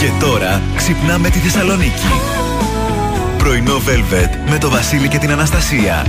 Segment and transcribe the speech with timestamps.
[0.00, 2.06] Και τώρα ξυπνάμε τη Θεσσαλονίκη.
[3.38, 6.06] Πρωινό Velvet με το Βασίλη και την Αναστασία.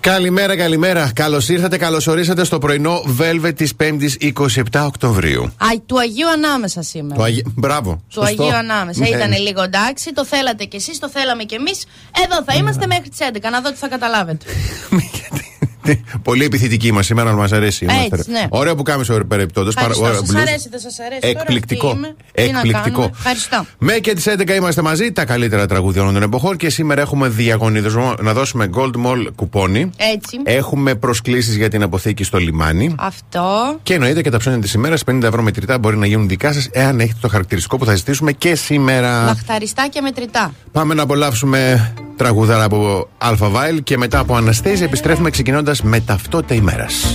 [0.00, 1.10] Καλημέρα, καλημέρα.
[1.14, 5.42] Καλώς ήρθατε, καλώς ορίσατε στο πρωινό Velvet της 5η 27 Οκτωβρίου.
[5.42, 7.24] Α, του Αγίου Ανάμεσα σήμερα.
[7.24, 7.42] Αγι...
[7.54, 8.02] Μπράβο.
[8.14, 9.00] Του Αγίου Ανάμεσα.
[9.00, 9.08] Ναι.
[9.08, 11.86] Ήταν λίγο εντάξει, το θέλατε κι εσείς, το θέλαμε κι εμείς.
[12.24, 14.46] Εδώ θα είμαστε μέχρι τις 11, να δω τι θα καταλάβετε.
[16.28, 17.86] Πολύ επιθετική μας σήμερα, να μας αρέσει.
[18.12, 18.46] Έτσι, ναι.
[18.48, 19.72] Ωραίο που κάνουμε σε περιπτώσει.
[19.72, 21.20] Σας αρέσει, δεν σας αρέσει.
[21.20, 21.98] Εκπληκτικό.
[22.32, 23.10] Εκπληκτικό.
[23.12, 23.66] Ευχαριστώ.
[23.78, 27.28] Με και τις 11 είμαστε μαζί, τα καλύτερα τραγούδια όλων των εποχών και σήμερα έχουμε
[27.28, 29.90] διαγωνισμό να δώσουμε Gold Mall κουπόνι.
[29.96, 30.40] Έτσι.
[30.44, 32.94] Έχουμε προσκλήσεις για την αποθήκη στο λιμάνι.
[32.98, 33.78] Αυτό.
[33.82, 36.68] Και εννοείται και τα ψώνια της ημέρας 50 ευρώ μετρητά μπορεί να γίνουν δικά σας
[36.72, 39.24] εάν έχετε το χαρακτηριστικό που θα ζητήσουμε και σήμερα.
[39.24, 40.52] Λαχταριστά και μετρητά.
[40.72, 46.54] Πάμε να απολαύσουμε τραγουδάρα από Αλφα Βάιλ και μετά από Αναστέζη επιστρέφουμε ξεκινώντας με ταυτότητα
[46.54, 47.14] ημέρας.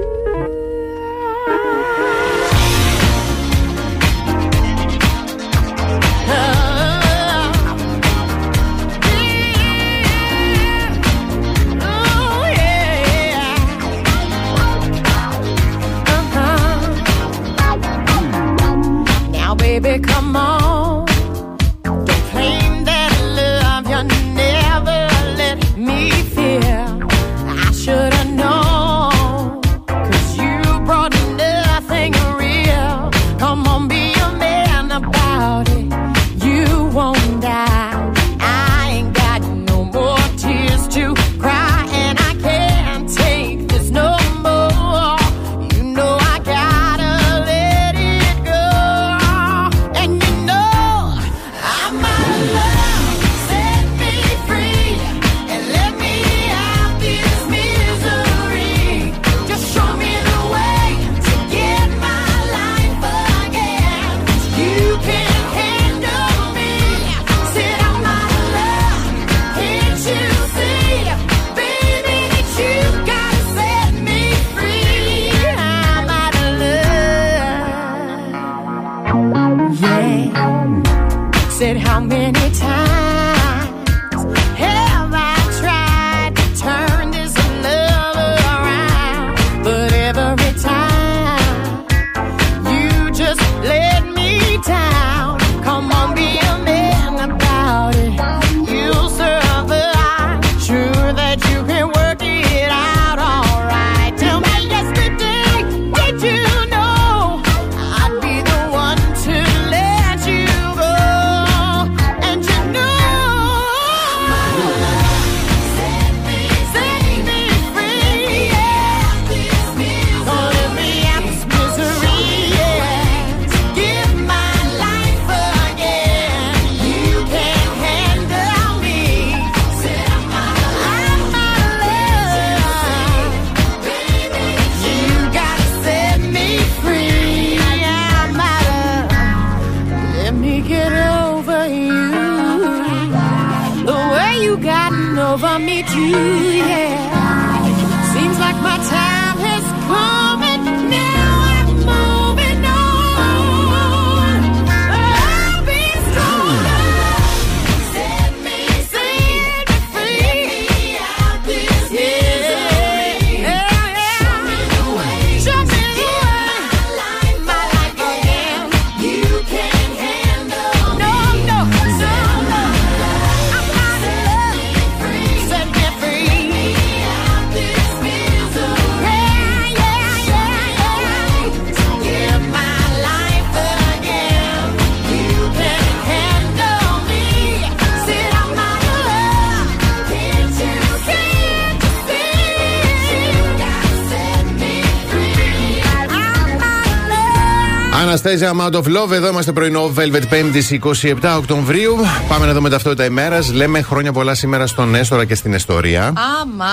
[198.31, 199.11] Anastasia Amount of Love.
[199.11, 200.79] Εδώ είμαστε πρωινό Velvet 5η
[201.21, 201.95] 27 Οκτωβρίου.
[202.29, 203.53] Πάμε να δούμε ταυτότητα ημέρας.
[203.53, 206.03] Λέμε χρόνια πολλά σήμερα στον Έστορα και στην Εστορία.
[206.05, 206.65] Άμα,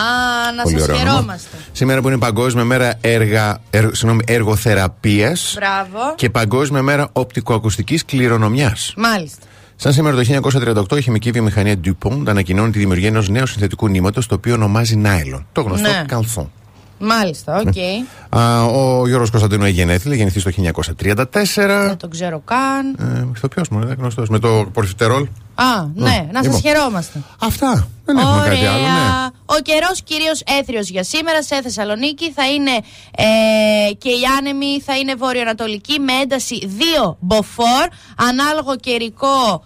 [0.56, 1.56] να σας χαιρόμαστε.
[1.72, 3.84] Σήμερα που είναι Παγκόσμια Μέρα εργα, ερ,
[4.24, 5.54] Εργοθεραπείας.
[5.56, 6.14] Μπράβο.
[6.14, 8.92] Και Παγκόσμια Μέρα Οπτικοακουστικής Κληρονομιάς.
[8.96, 9.46] Μάλιστα.
[9.76, 10.22] Σαν σήμερα το
[10.90, 15.00] 1938 η χημική βιομηχανία DuPont ανακοινώνει τη δημιουργία ενός νέου συνθετικού νήματος το οποίο ονομάζει
[15.04, 15.44] Nylon.
[15.52, 16.04] Το γνωστό ναι.
[16.98, 17.72] Μάλιστα, OK.
[17.74, 18.17] Okay.
[18.30, 21.32] Ο Γιώργος Κωνσταντίνο έχει γενέθλια, γεννηθεί το 1934.
[21.54, 22.96] Δεν τον ξέρω καν.
[23.42, 24.28] Ε, ποιος μου είναι γνωστός.
[24.28, 25.26] Με το Προφιτερόλ.
[25.54, 26.60] Α, ναι, να σας λοιπόν.
[26.60, 27.22] χαιρόμαστε.
[27.40, 27.88] Αυτά.
[28.04, 28.82] Δεν έχουμε κάτι άλλο.
[28.82, 29.28] Ναι.
[29.44, 32.70] Ο καιρός κυρίως αίθριος για σήμερα σε Θεσσαλονίκη θα είναι
[33.16, 36.58] ε, και οι άνεμοι θα είναι βορειοανατολικοί με ένταση
[37.04, 37.88] 2 μποφόρ.
[38.16, 39.64] Ανάλογο καιρικό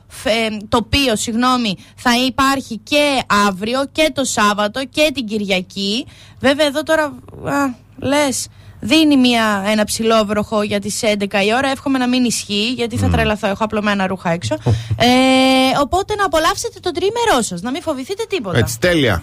[0.68, 6.06] τοπίο, συγγνώμη, θα υπάρχει και αύριο και το Σάββατο και την Κυριακή.
[6.40, 7.04] Βέβαια εδώ τώρα
[7.44, 8.48] α, λες
[8.80, 11.68] δίνει μια, ένα ψηλό βροχό για τις 11 η ώρα.
[11.68, 13.10] Εύχομαι να μην ισχύει, γιατί θα mm.
[13.10, 13.46] τρελαθώ.
[13.46, 14.56] Έχω απλωμένα ρούχα έξω.
[14.96, 15.06] ε,
[15.80, 18.58] οπότε να απολαύσετε το τρίμερό σας, να μην φοβηθείτε τίποτα.
[18.58, 19.22] Έτσι, τέλεια.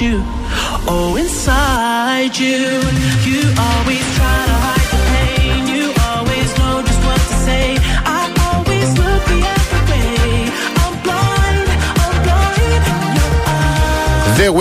[0.00, 0.33] you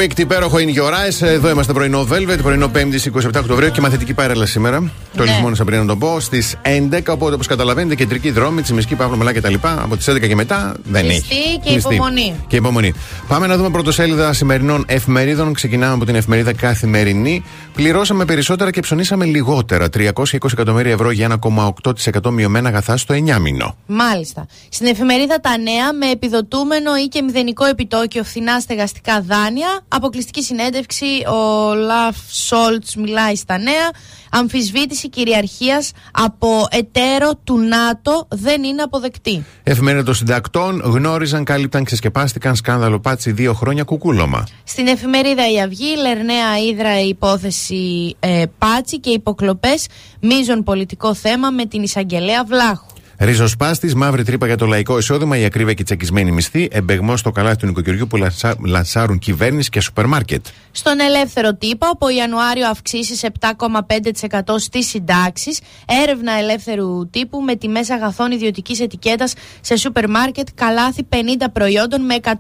[0.04, 1.28] Week, υπέροχο είναι your eyes.
[1.28, 4.80] Εδώ είμαστε πρωινό Velvet, πρωινό 5η 27 Οκτωβρίου και μαθητική παρέλαση σήμερα.
[4.80, 4.90] Ναι.
[5.18, 6.20] Το λησμόνισα πριν να το πω.
[6.20, 6.56] Στις
[6.92, 9.54] 11, οπότε όπως καταλαβαίνετε, κεντρική δρόμη, τσιμισκή, παύλο μελά κτλ.
[9.62, 11.60] Από τις 11 και μετά δεν έχει.
[11.64, 12.36] Και υπομονή.
[12.48, 12.94] και υπομονή.
[13.28, 15.54] Πάμε να δούμε πρωτοσέλιδα σημερινών εφημερίδων.
[15.54, 17.44] Ξεκινάμε από την εφημερίδα Καθημερινή.
[17.74, 19.88] Πληρώσαμε περισσότερα και ψωνίσαμε λιγότερα.
[19.98, 20.10] 320
[20.52, 23.76] εκατομμύρια ευρώ για 1,8% μειωμένα αγαθά στο 9 μήνο.
[23.86, 24.46] Μάλιστα.
[24.70, 31.06] Στην εφημερίδα Τα Νέα, με επιδοτούμενο ή και μηδενικό επιτόκιο φθηνά στεγαστικά δάνεια, αποκλειστική συνέντευξη,
[31.28, 33.92] ο Λαφ Σόλτς μιλάει στα Νέα.
[34.36, 39.46] Αμφισβήτηση κυριαρχίας από εταίρο του ΝΑΤΟ δεν είναι αποδεκτή.
[39.64, 44.48] Εφημερίδα των συντακτών γνώριζαν, κάλυπταν, ξεσκεπάστηκαν σκάνδαλο πάτσι δύο χρόνια κουκούλωμα.
[44.64, 49.88] Στην εφημερίδα Η Αυγή, Λερναία Ήδρα η υπόθεση ε, Πάτσι και υποκλοπές
[50.20, 52.93] μείζον πολιτικό θέμα με την εισαγγελέα Βλάχου.
[53.18, 57.32] Ριζοσπάστης, μαύρη τρύπα για το λαϊκό εισόδημα, η ακρίβεια και η τσακισμένη μισθή, εμπεγμός στο
[57.32, 58.18] καλάθι του νοικοκυριού που
[58.66, 60.46] λανσάρουν κυβέρνηση και σούπερ μάρκετ.
[60.72, 65.60] Στον ελεύθερο τύπο, από Ιανουάριο αυξήσεις 7,5% στις συντάξεις,
[66.04, 71.16] έρευνα ελεύθερου τύπου με τιμές αγαθών ιδιωτικής ετικέτας σε σούπερ μάρκετ, καλάθι 50
[71.54, 72.32] προϊόντων με 124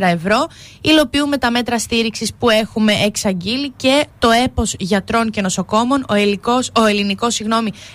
[0.00, 0.46] ευρώ.
[0.80, 6.70] Υλοποιούμε τα μέτρα στήριξης που έχουμε εξαγγείλει και το έπος γιατρών και νοσοκόμων, ο, ελληνικός,
[6.74, 7.40] ο ελληνικός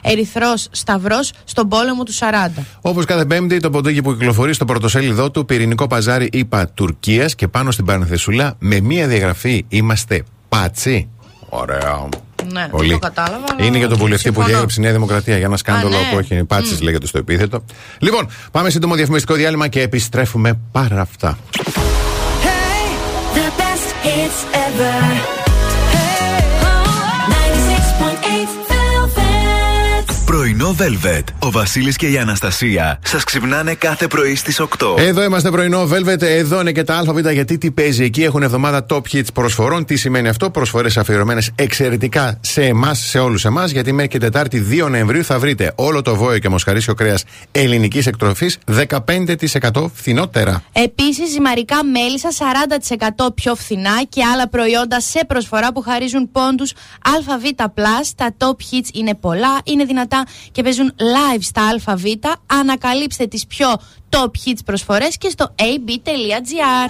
[0.01, 2.63] Ερυθρός Σταυρός στον πόλεμο του 40.
[2.81, 7.47] Όπως κάθε Πέμπτη, το ποντόγι που κυκλοφορεί στο πρωτοσέλιδό του πυρηνικό παζάρι είπα Τουρκίας και
[7.47, 11.07] πάνω στην παρενθεσούλα με μία διαγραφή είμαστε πάτσι.
[11.49, 12.09] Ωραία.
[12.51, 12.91] Ναι, Πολύ.
[12.91, 13.45] το κατάλαβα.
[13.57, 16.09] Είναι για τον βουλευτή που διέγραψε η Νέα Δημοκρατία για ένα σκάνδαλο ναι.
[16.11, 16.81] που έχει πάτσει, mm.
[16.83, 17.63] λέγεται στο επίθετο.
[17.99, 21.37] Λοιπόν, πάμε σύντομο διαφημιστικό διάλειμμα και επιστρέφουμε πάρα αυτά.
[22.43, 22.87] Hey,
[23.35, 25.42] the best hits ever.
[30.43, 31.23] Πρωινό Velvet.
[31.39, 34.95] Ο Βασίλης και η Αναστασία σας ξυπνάνε κάθε πρωί στις 8.
[34.97, 36.21] Εδώ είμαστε πρωινό Velvet.
[36.21, 38.23] Εδώ είναι και τα ΑΒ γιατί τι παίζει εκεί.
[38.23, 39.85] Έχουν εβδομάδα top hits προσφορών.
[39.85, 43.71] Τι σημαίνει αυτό; Προσφορές αφιερωμένες εξαιρετικά σε εμάς, σε όλους εμάς.
[43.71, 48.05] Γιατί μέχρι και Τετάρτη 2 Νοεμβρίου θα βρείτε όλο το βόηο και μοσχαρίσιο κρέας ελληνικής
[48.05, 50.63] εκτροφής 15% φθηνότερα.
[50.73, 56.73] Επίσης, ζυμαρικά μέλισσα 40% πιο φθηνά και άλλα προϊόντα σε προσφορά που χαρίζουν πόντους
[57.29, 57.43] ΑΒ.
[58.15, 62.03] Τα top hits είναι πολλά, είναι δυνατά και παίζουν live στα ΑΒ.
[62.45, 63.67] Ανακαλύψτε τις πιο
[64.09, 66.89] top hits προσφορές και στο ab.gr.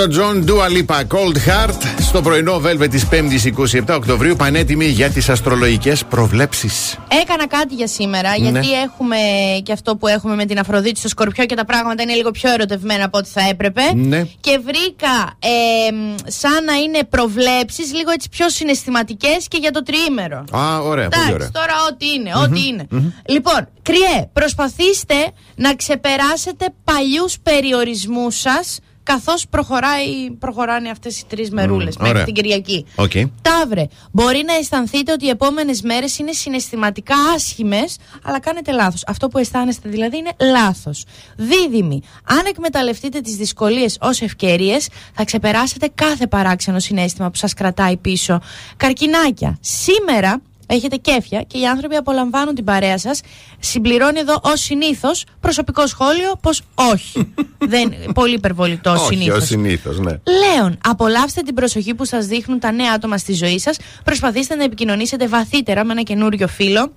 [0.00, 3.52] Elton John, Dua Lipa, Cold Heart στο πρωινό Velvet της 5η
[3.86, 6.98] 27 Οκτωβρίου, πανέτοιμοι για τις αστρολογικές προβλέψεις.
[7.22, 8.36] Έκανα κάτι για σήμερα, Ναι.
[8.50, 9.16] γιατί έχουμε
[9.62, 12.50] και αυτό που έχουμε με την Αφροδίτη στο Σκορπιό και τα πράγματα είναι λίγο πιο
[12.52, 13.80] ερωτευμένα από ό,τι θα έπρεπε.
[13.94, 14.24] Ναι.
[14.40, 19.82] Και βρήκα ε, μ, σαν να είναι προβλέψεις λίγο έτσι πιο συναισθηματικές και για το
[19.82, 20.44] τριήμερο.
[20.56, 21.50] Α, ωραία, πολύ Εντάξει, ωραία.
[21.50, 22.86] τώρα ό,τι είναι, ό,τι είναι.
[23.28, 25.14] Λοιπόν, κρυέ, προσπαθήστε
[25.54, 28.78] να ξεπεράσετε παλιούς περιορισμούς σας
[29.12, 32.24] καθώς προχωράει, προχωράνε αυτές οι τρεις μερούλες μέχρι ωραία.
[32.24, 32.86] την Κυριακή.
[32.94, 33.10] Οκ.
[33.42, 39.04] Ταύρε, μπορεί να αισθανθείτε ότι οι επόμενες μέρες είναι συναισθηματικά άσχημες, αλλά κάνετε λάθος.
[39.06, 41.04] Αυτό που αισθάνεστε δηλαδή είναι λάθος.
[41.36, 47.96] Δίδυμοι, αν εκμεταλλευτείτε τις δυσκολίες ως ευκαιρίες, θα ξεπεράσετε κάθε παράξενο συναίσθημα που σας κρατάει
[47.96, 48.40] πίσω.
[48.76, 50.40] Καρκινάκια, σήμερα
[50.72, 53.20] Έχετε κέφια και οι άνθρωποι απολαμβάνουν την παρέα σας.
[53.58, 57.34] Συμπληρώνει εδώ ως συνήθως προσωπικό σχόλιο πως όχι.
[57.72, 59.36] Δεν, πολύ υπερβολητό Όχι, συνήθως.
[59.36, 60.18] ως συνήθως, ναι.
[60.24, 63.76] Λέων, απολαύστε την προσοχή που σας δείχνουν τα νέα άτομα στη ζωή σας.
[64.04, 66.92] Προσπαθήστε να επικοινωνήσετε βαθύτερα με ένα καινούριο φίλο.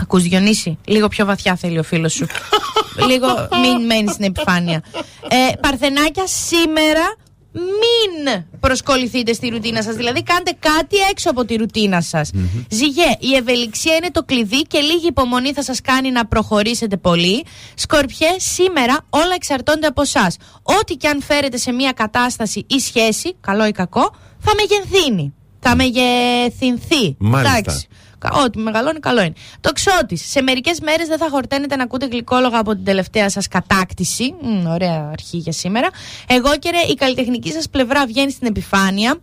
[0.00, 2.26] Ακούς Διονύση, λίγο πιο βαθιά θέλει ο φίλος σου.
[3.08, 3.26] λίγο
[3.62, 4.82] μην μένεις στην επιφάνεια.
[5.28, 7.16] Ε, παρθενάκια, σήμερα
[7.52, 9.94] μην προσκοληθείτε στη ρουτίνα σας.
[9.94, 12.30] Δηλαδή κάντε κάτι έξω από τη ρουτίνα σας.
[12.68, 17.44] Ζυγέ, η ευελιξία είναι το κλειδί και λίγη υπομονή θα σας κάνει να προχωρήσετε πολύ.
[17.74, 20.32] Σκορπιέ, σήμερα όλα εξαρτώνται από εσά.
[20.62, 25.34] Ό,τι και αν φέρετε σε μια κατάσταση ή σχέση, καλό ή κακό, θα μεγενθύνει.
[25.60, 27.16] Θα μεγεθυνθεί.
[27.18, 27.56] Μάλιστα.
[27.56, 27.88] Εντάξει.
[28.22, 29.32] Κα- Ό,τι μεγαλώνει, καλό είναι.
[29.60, 30.16] Το ξώτη.
[30.16, 34.34] Σε μερικές μέρες δεν θα χορταίνετε να ακούτε γλυκόλογα από την τελευταία σας κατάκτηση.
[34.42, 35.88] Μμ, ωραία αρχή για σήμερα.
[36.28, 39.16] Εγώ και ρε, η καλλιτεχνική σας πλευρά βγαίνει στην επιφάνεια.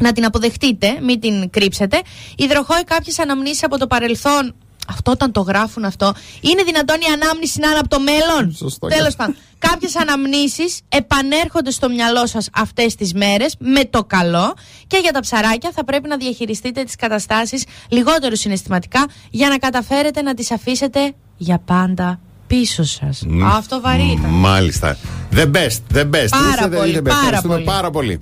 [0.00, 2.00] Να την αποδεχτείτε, μην την κρύψετε.
[2.36, 4.54] Υδροχόη κάποιες αναμνήσεις από το παρελθόν.
[4.88, 6.14] Αυτό όταν το γράφουν αυτό.
[6.40, 8.86] Είναι δυνατόν η ανάμνηση να είναι από το μέλλον; Σωστό.
[8.86, 9.36] Τέλος πάντων.
[9.58, 14.54] Κάποιες αναμνήσεις επανέρχονται στο μυαλό σας αυτές τις μέρες με το καλό.
[14.86, 20.22] Και για τα ψαράκια θα πρέπει να διαχειριστείτε τις καταστάσεις λιγότερο συναισθηματικά για να καταφέρετε
[20.22, 23.22] να τις αφήσετε για πάντα πίσω σας.
[23.42, 24.30] Αυτό βαρύ ήταν.
[24.30, 24.96] Μάλιστα.
[25.32, 26.28] The best, the best.
[26.30, 27.02] Πάρα Είστε πολύ, the best.
[27.04, 27.64] πάρα Ευχαριστούμε πολύ.
[27.66, 28.18] πάρα πολύ.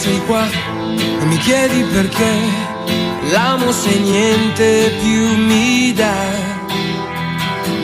[0.00, 0.46] Sei qua
[1.20, 2.32] e mi chiedi perché.
[3.32, 6.48] L'amo se niente più mi dà.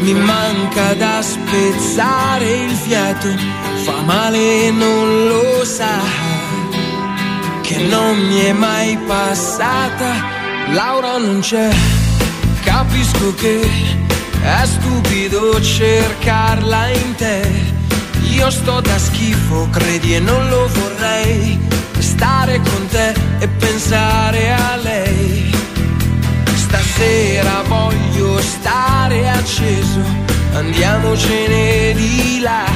[0.00, 3.28] Mi manca da spezzare il fiato,
[3.84, 5.98] fa male e non lo sa,
[7.62, 10.10] che non mi è mai passata.
[10.72, 11.68] Laura non c'è,
[12.62, 13.60] capisco che
[14.42, 17.74] è stupido cercarla in te.
[18.32, 21.58] Io sto da schifo, credi e non lo vorrei.
[22.47, 25.51] Stare con te e pensare a lei.
[26.55, 30.01] Stasera voglio stare acceso,
[30.53, 32.66] andiamocene di là.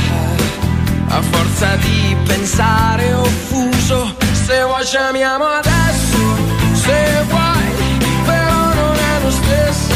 [1.07, 6.18] A forza di pensare offuso, se vuoi ci amiamo adesso,
[6.73, 7.71] se vuoi,
[8.25, 9.95] però non è lo stesso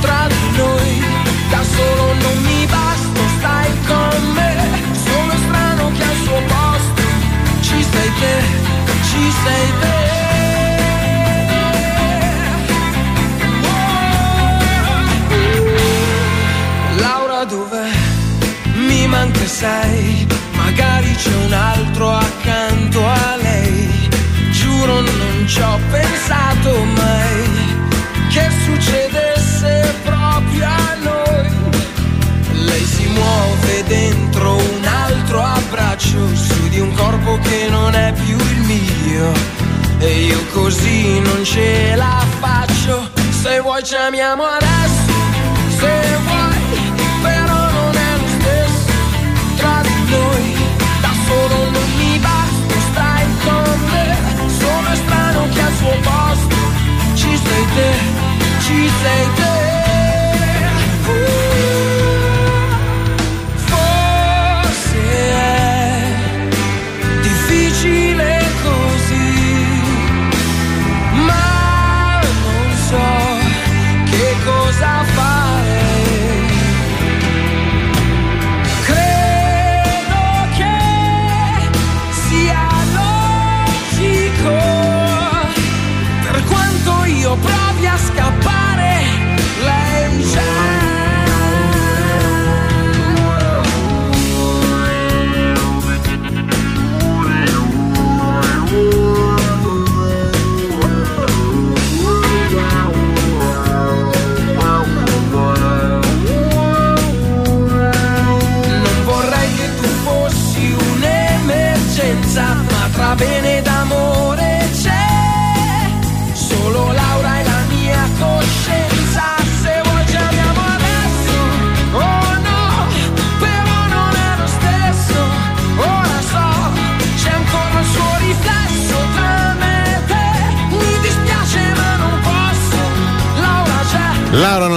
[0.00, 1.04] tra di noi.
[1.50, 4.56] Da solo non mi basta, stai con me,
[5.04, 7.02] sono strano che al suo posto
[7.60, 8.63] ci sei te,
[9.14, 9.98] ci sei te.
[17.00, 17.90] Laura dov'è?
[18.88, 24.08] Mi manca sei, magari c'è un altro accanto a lei.
[24.50, 27.42] Giuro non ci ho pensato mai
[28.32, 31.48] che succedesse proprio a noi.
[32.68, 38.36] Lei si muove dentro un altro abbraccio su di un corpo che non è più
[39.14, 39.32] mio.
[39.98, 43.10] E io così non ce la faccio.
[43.42, 45.12] Se vuoi ci amiamo adesso,
[45.78, 45.92] se
[46.26, 46.58] vuoi,
[47.22, 48.92] però non è lo stesso
[49.56, 50.56] tra di noi.
[51.00, 54.16] Da solo non mi basta, stai con me.
[54.60, 56.56] Sono strano che al suo posto
[57.14, 57.90] ci sei te,
[58.64, 59.53] ci sei te.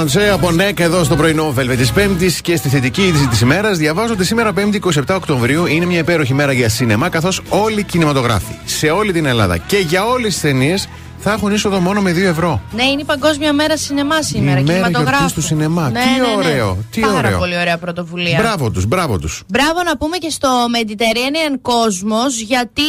[0.07, 0.27] C'è.
[0.27, 3.41] Λάρα Νοντσέ από ΝΕΚ εδώ στο πρωινό Velvet της Πέμπτης και στη θετική είδηση της
[3.41, 3.77] ημέρας.
[3.77, 7.83] Διαβάζω ότι σήμερα 5η 27 Οκτωβρίου είναι μια υπέροχη μέρα για σινεμά, καθώς όλοι οι
[7.83, 10.89] κινηματογράφοι σε όλη την Ελλάδα και για όλες τις ταινίες
[11.20, 12.61] θα έχουν είσοδο μόνο με 2 ευρώ.
[12.72, 14.59] Ναι, είναι η Παγκόσμια Μέρα Σινεμά σήμερα.
[14.59, 15.15] Η μέρα κινηματογράφου.
[15.18, 15.89] γιορτής του σινεμά.
[15.89, 16.34] Ναι, Τι ναι, ναι.
[16.38, 17.38] ωραίο, τι Πάρα ωραίο.
[17.38, 18.38] πολύ ωραία πρωτοβουλία.
[18.41, 19.43] Μπράβο τους, μπράβο τους.
[19.47, 22.82] Μπράβο να πούμε και στο Mediterranean Cosmos γιατί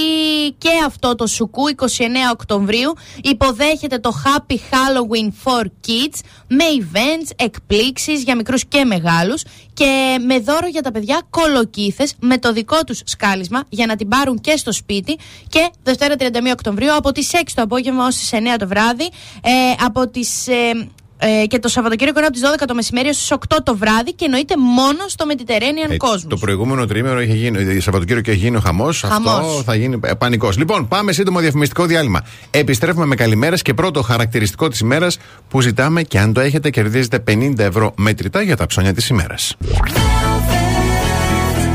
[0.58, 1.84] και αυτό το σουκού 29
[2.32, 6.18] Οκτωβρίου υποδέχεται το Happy Halloween for Kids
[6.48, 9.42] με events, εκπλήξεις για μικρούς και μεγάλους
[9.74, 14.08] και με δώρο για τα παιδιά κολοκύθες με το δικό τους σκάλισμα για να την
[14.08, 15.18] πάρουν και στο σπίτι
[15.48, 19.04] και Δευτέρα 31 Οκτωβρίου από τις 6 το απόγευμα ως τις 9 το βράδυ
[19.42, 19.50] ε,
[19.84, 20.46] από τις...
[20.48, 20.88] ε,
[21.20, 24.24] ε, και το Σαββατοκύριακο είναι από τις 12 το μεσημέρι στι 8 το βράδυ και
[24.24, 26.20] εννοείται μόνο στο Mediterranean Ε, Cosmos.
[26.28, 29.04] το προηγούμενο τρίμηνο είχε γίνει, η Σαββατοκύριακο είχε γίνει ο χαμός.
[29.04, 29.62] Αυτό Χαμός.
[29.64, 30.58] θα γίνει πανικός.
[30.58, 32.20] Λοιπόν, πάμε σύντομο διαφημιστικό διάλειμμα.
[32.50, 37.22] Επιστρέφουμε με καλημέρες και πρώτο χαρακτηριστικό της ημέρας που ζητάμε και αν το έχετε κερδίζετε
[37.28, 39.54] 50 ευρώ μέτρητα για τα ψώνια της ημέρας.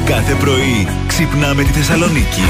[0.06, 2.42] Κάθε πρωί ξυπνάμε τη Θεσσαλονίκη.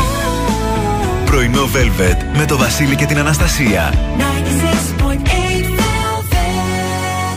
[1.33, 3.93] Πρωινό Velvet με το Βασίλη και την Αναστασία.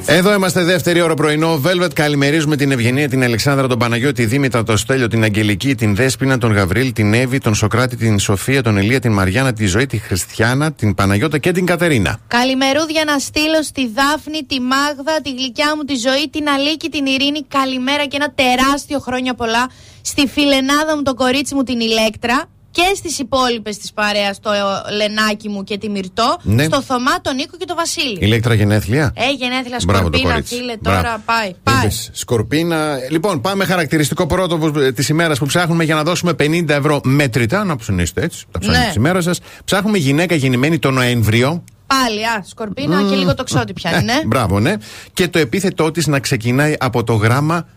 [0.07, 1.61] Εδώ είμαστε δεύτερη ώρα πρωινό.
[1.65, 5.95] Velvet, καλημερίζουμε την Ευγενία, την Αλεξάνδρα, τον Παναγιώτη, τη Δήμητρα, τον Στέλιο, την Αγγελική, την
[5.95, 9.87] Δέσπινα, τον Γαβρίλ, την Εύη, τον Σοκράτη, την Σοφία, τον Ελία, την Μαριάννα, τη Ζωή,
[9.87, 12.19] τη Χριστιανά, την Παναγιώτα και την Κατερίνα.
[12.27, 17.07] Καλημερούδια να στείλω στη Δάφνη, τη Μάγδα, τη γλυκιά μου τη ζωή, την Αλίκη, την
[17.07, 17.45] Ειρήνη.
[17.49, 19.71] Καλημέρα και ένα τεράστιο χρόνια πολλά
[20.01, 22.49] στη φιλενάδα μου, το κορίτσι μου, την Ηλέκτρα.
[22.77, 26.65] Και στις υπόλοιπες της παρέας, το ε, Λενάκι μου και τη Μυρτό, Ναι.
[26.65, 28.19] στο Θωμά, τον Νίκο και το Βασίλη.
[28.21, 29.13] Ηλέκτρα γενέθλια.
[29.17, 30.55] Ε, γενέθλια Μπράβο το σκορπίνα, κορίτσι.
[30.55, 31.03] φίλε, Μπράβο.
[31.03, 31.55] τώρα πάει.
[31.63, 31.77] πάει.
[31.79, 32.97] Είδες, σκορπίνα.
[33.11, 37.65] Λοιπόν, πάμε χαρακτηριστικό πρώτο της ημέρας που ψάχνουμε για να δώσουμε 50 ευρώ μέτρητα.
[37.65, 38.45] Να ψωνίσετε έτσι.
[38.51, 38.87] Τα ψώνετε Ναι.
[38.87, 39.39] της ημέρας σας.
[39.65, 41.65] Ψάχνουμε γυναίκα γεννημένη το Νοέμβριο.
[41.87, 44.21] Πάλι, α, σκορπίνα και λίγο το ξότι πιάνει, ναι.
[44.27, 44.75] Μπράβο, ναι.
[45.13, 47.69] Και το επίθετό της να ξεκινάει από το γράμμα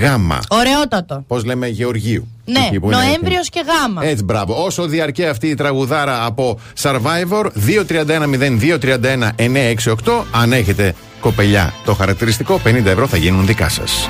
[0.00, 0.38] γάμα.
[0.48, 1.24] Ωραιότατο.
[1.26, 2.26] Πώς λέμε, Γεωργίου.
[2.44, 4.04] Ναι, Εκεί που είναι- Νοέμβριος και γάμα.
[4.04, 4.64] Έτσι, μπράβο.
[4.64, 10.24] Όσο διαρκεί αυτή η τραγουδάρα από Survivor 231-0231-968.
[10.32, 14.08] Αν έχετε κοπελιά το χαρακτηριστικό, 50 ευρώ θα γίνουν δικά σας.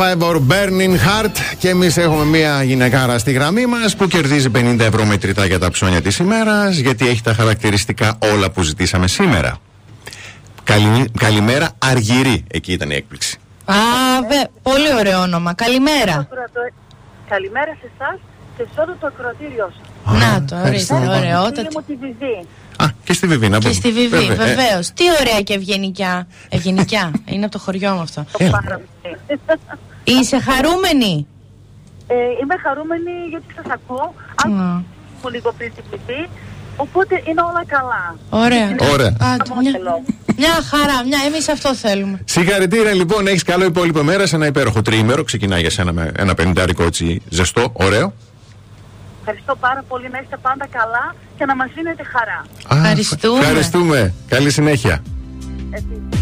[0.00, 5.04] Survivor Burning Heart και εμείς έχουμε μια γυναικάρα στη γραμμή μας που κερδίζει 50 ευρώ
[5.04, 9.56] μετρητά για τα ψώνια της ημέρας γιατί έχει τα χαρακτηριστικά όλα που ζητήσαμε σήμερα.
[10.64, 12.44] Καλη- καλημέρα, Αργυρή.
[12.50, 13.38] Εκεί ήταν η έκπληξη.
[13.64, 13.74] Α,
[14.28, 15.54] βε, πολύ ωραίο όνομα.
[15.54, 16.12] Καλημέρα.
[16.18, 16.72] Ακροατο-
[17.28, 18.18] Καλημέρα σε εσάς
[18.56, 20.20] και σε όλο το ακροατήριό σας.
[20.20, 20.94] Να το, ευχαριστώ.
[20.94, 21.68] ορίστε, Φίλη ωραιότατη.
[21.76, 22.46] μου τη Βιβί.
[22.76, 23.72] Α, και στη Βιβί, να Και πούμε.
[23.80, 24.90] στη Βιβί, Βέβαια, ε, βεβαίως.
[24.94, 26.26] Τι ωραία και ευγενικιά.
[26.48, 27.10] Ευγενικιά.
[27.32, 28.24] Είναι από το χωριό μου αυτό.
[28.38, 28.50] Ε.
[30.06, 30.18] Πάρα πολύ.
[30.20, 31.26] Είσαι χαρούμενη;
[32.06, 34.06] Ε, είμαι χαρούμενη γιατί σας ακούω.
[34.44, 34.44] Α.
[34.44, 36.28] Άκουσα λίγο πριν την Βιβί.
[36.76, 38.16] Οπότε είναι όλα καλά.
[38.30, 38.90] Ωραία.
[38.92, 39.06] Ωραία.
[39.20, 40.02] Άντε, μια, Χαμόγελο.
[40.36, 41.18] μια χαρά, μια.
[41.26, 42.20] Εμείς αυτό θέλουμε.
[42.24, 45.22] Συγχαρητήρια λοιπόν, έχεις καλό υπόλοιπο μέρα σε ένα υπέροχο τριήμερο.
[45.24, 48.12] Ξεκινάει για σένα με ένα πενηντάρικο έτσι ζεστό, ωραίο.
[49.20, 52.44] Ευχαριστώ πάρα πολύ να είστε πάντα καλά και να μας δίνετε χαρά.
[52.74, 53.38] Α, Ευχαριστούμε.
[53.40, 54.14] Ευχαριστούμε.
[54.28, 55.02] Καλή συνέχεια.
[55.70, 56.15] Έτσι.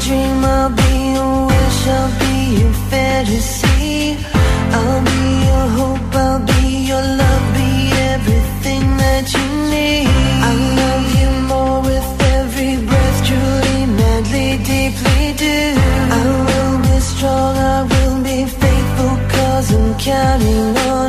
[0.00, 4.16] dream, I'll be your wish, I'll be your fantasy.
[4.78, 7.70] I'll be your hope, I'll be your love, be
[8.14, 10.08] everything that you need.
[10.48, 15.58] I love you more with every breath, truly, madly, deeply do.
[16.18, 20.99] I will be strong, I will be faithful, cause I'm counting on.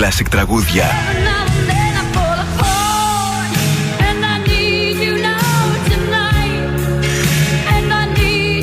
[0.00, 0.84] κλασικ τραγούδια.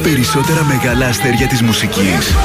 [0.04, 2.36] Περισσότερα μεγάλα αστέρια της μουσικής.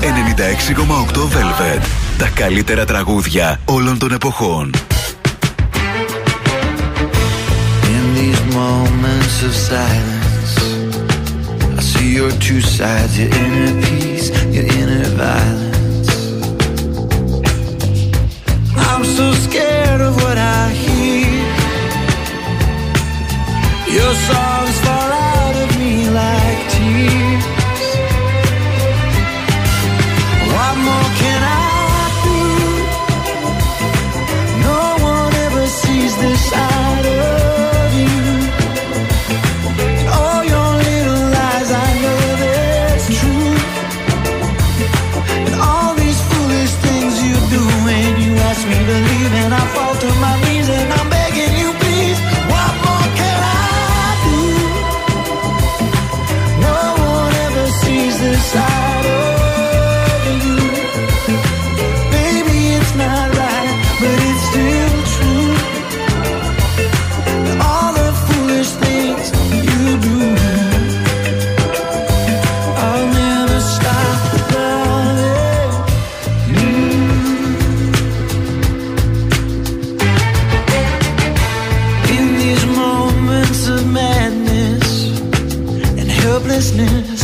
[0.00, 1.82] 96,8 Velvet.
[2.18, 4.70] Τα καλύτερα τραγούδια όλων των εποχών.
[7.82, 10.54] In these moments of silence,
[11.78, 13.48] I see your two sides, your.
[19.18, 21.42] so scared of what I hear.
[23.96, 27.57] Your songs fall out of me like tears.
[86.78, 87.17] darkness.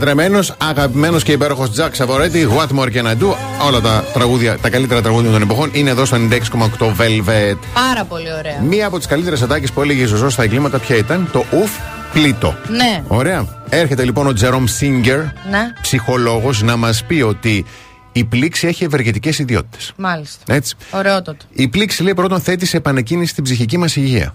[0.00, 3.34] Λατρεμένο, αγαπημένος και υπέροχος Τζακ Σαβορέτη, What More Can I Do.
[3.66, 7.56] Όλα τα τραγούδια, τα καλύτερα τραγούδια των εποχών είναι εδώ στο 96,8 Velvet.
[7.74, 8.60] Πάρα πολύ ωραία.
[8.60, 11.70] Μία από τις καλύτερες ατάκες που έλεγε η Ζωζό στα εγκλήματα ποια ήταν; Το ουφ
[12.12, 12.54] πλήτο.
[12.68, 13.02] Ναι.
[13.08, 13.46] Ωραία.
[13.68, 15.72] Έρχεται λοιπόν ο Τζερόμ Σίγκερ, Ναι.
[15.80, 17.64] ψυχολόγος, να μας πει ότι
[18.12, 19.92] η πλήξη έχει ευεργετικές ιδιότητες.
[19.96, 20.54] Μάλιστα.
[20.54, 20.74] Έτσι.
[20.90, 21.44] Ωραιότατο.
[21.52, 24.34] Η πλήξη λέει πρώτον θέτει σε επανεκκίνηση την ψυχική μας υγεία.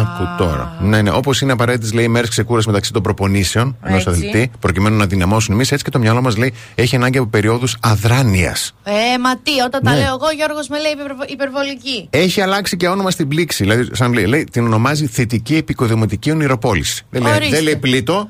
[0.00, 0.76] Άκου τώρα.
[0.80, 1.10] Ναι, ναι.
[1.10, 4.08] Όπως είναι απαραίτητη, λέει, μέρες ξεκούρασης μεταξύ των προπονήσεων ενός Έτσι.
[4.26, 7.76] αθλητή, προκειμένου να δυναμώσουν εμείς, έτσι και το μυαλό μας λέει έχει ανάγκη από περιόδους
[7.80, 8.74] αδράνειας.
[8.84, 9.96] Ε, μα τι, όταν τα Ναι.
[9.98, 12.06] λέω εγώ, Γιώργος με λέει υπερβο- υπερβολική.
[12.10, 13.62] Έχει αλλάξει και όνομα στην πλήξη.
[13.62, 17.04] Δηλαδή, σαν λέει, λέει, την ονομάζει θετική επικοδομητική ονειροπόληση.
[17.10, 17.54] Δεν λέει, Ορίστε.
[17.54, 18.28] δεν λέει πλήτο, Θα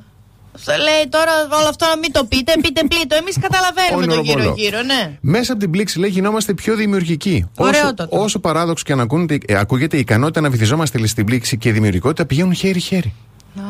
[0.69, 3.17] λέει τώρα όλο αυτό να μην το πείτε, πείτε πλήτο.
[3.17, 4.43] Εμείς καταλαβαίνουμε το ονειροπόλο.
[4.43, 5.19] γύρω-γύρω, ναι.
[5.21, 7.51] Μέσα από την πλήξη, λέει, γινόμαστε πιο δημιουργικοί.
[7.57, 8.19] Όσο, Ωραιότατο.
[8.21, 11.73] όσο παράδοξο και αν ακούγεται, ε, ακούγεται, η ικανότητα να βυθιζόμαστε στην πλήξη και η
[11.73, 13.13] δημιουργικότητα πηγαίνουν χέρι-χέρι.
[13.57, 13.61] Α,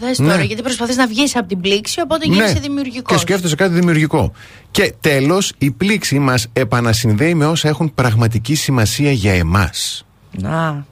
[0.00, 0.28] δες Ναι.
[0.28, 3.12] τώρα, γιατί προσπαθείς να βγεις από την πλήξη, οπότε γίνεσαι δημιουργικός.
[3.16, 4.32] Και σκέφτεσαι κάτι δημιουργικό.
[4.70, 10.04] Και τέλος, η πλήξη μας επανασυνδέει με όσα έχουν πραγματική σημασία για εμάς.
[10.30, 10.86] Να.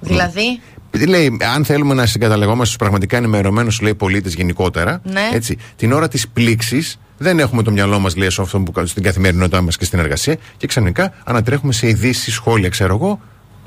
[0.00, 0.60] Δηλαδή,
[1.08, 5.28] Λέει, αν θέλουμε να συγκαταλεγόμαστε στους πραγματικά ενημερωμένους πολίτες γενικότερα, Ναι.
[5.32, 8.90] έτσι, την ώρα της πλήξης δεν έχουμε το μυαλό μας, λέει, σε αυτό που κάνουμε
[8.90, 13.20] στην καθημερινότητά μας και στην εργασία και ξαφνικά ανατρέχουμε σε ειδήσει, σχόλια, ξέρω εγώ,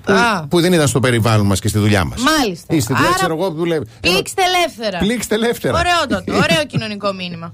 [0.03, 0.47] που, Α.
[0.47, 2.21] που δεν ήταν στο περιβάλλον μας και στη δουλειά μας.
[2.21, 2.75] Μάλιστα.
[2.75, 3.85] Ή στη δουλειά, Άρα, ξέρω εγώ, που δουλεύει.
[4.01, 4.97] πλήξτε ελεύθερα.
[4.97, 5.79] Πλήξτε ελεύθερα.
[5.79, 6.33] Ωραιότατο.
[6.33, 7.53] Ωραίο κοινωνικό μήνυμα.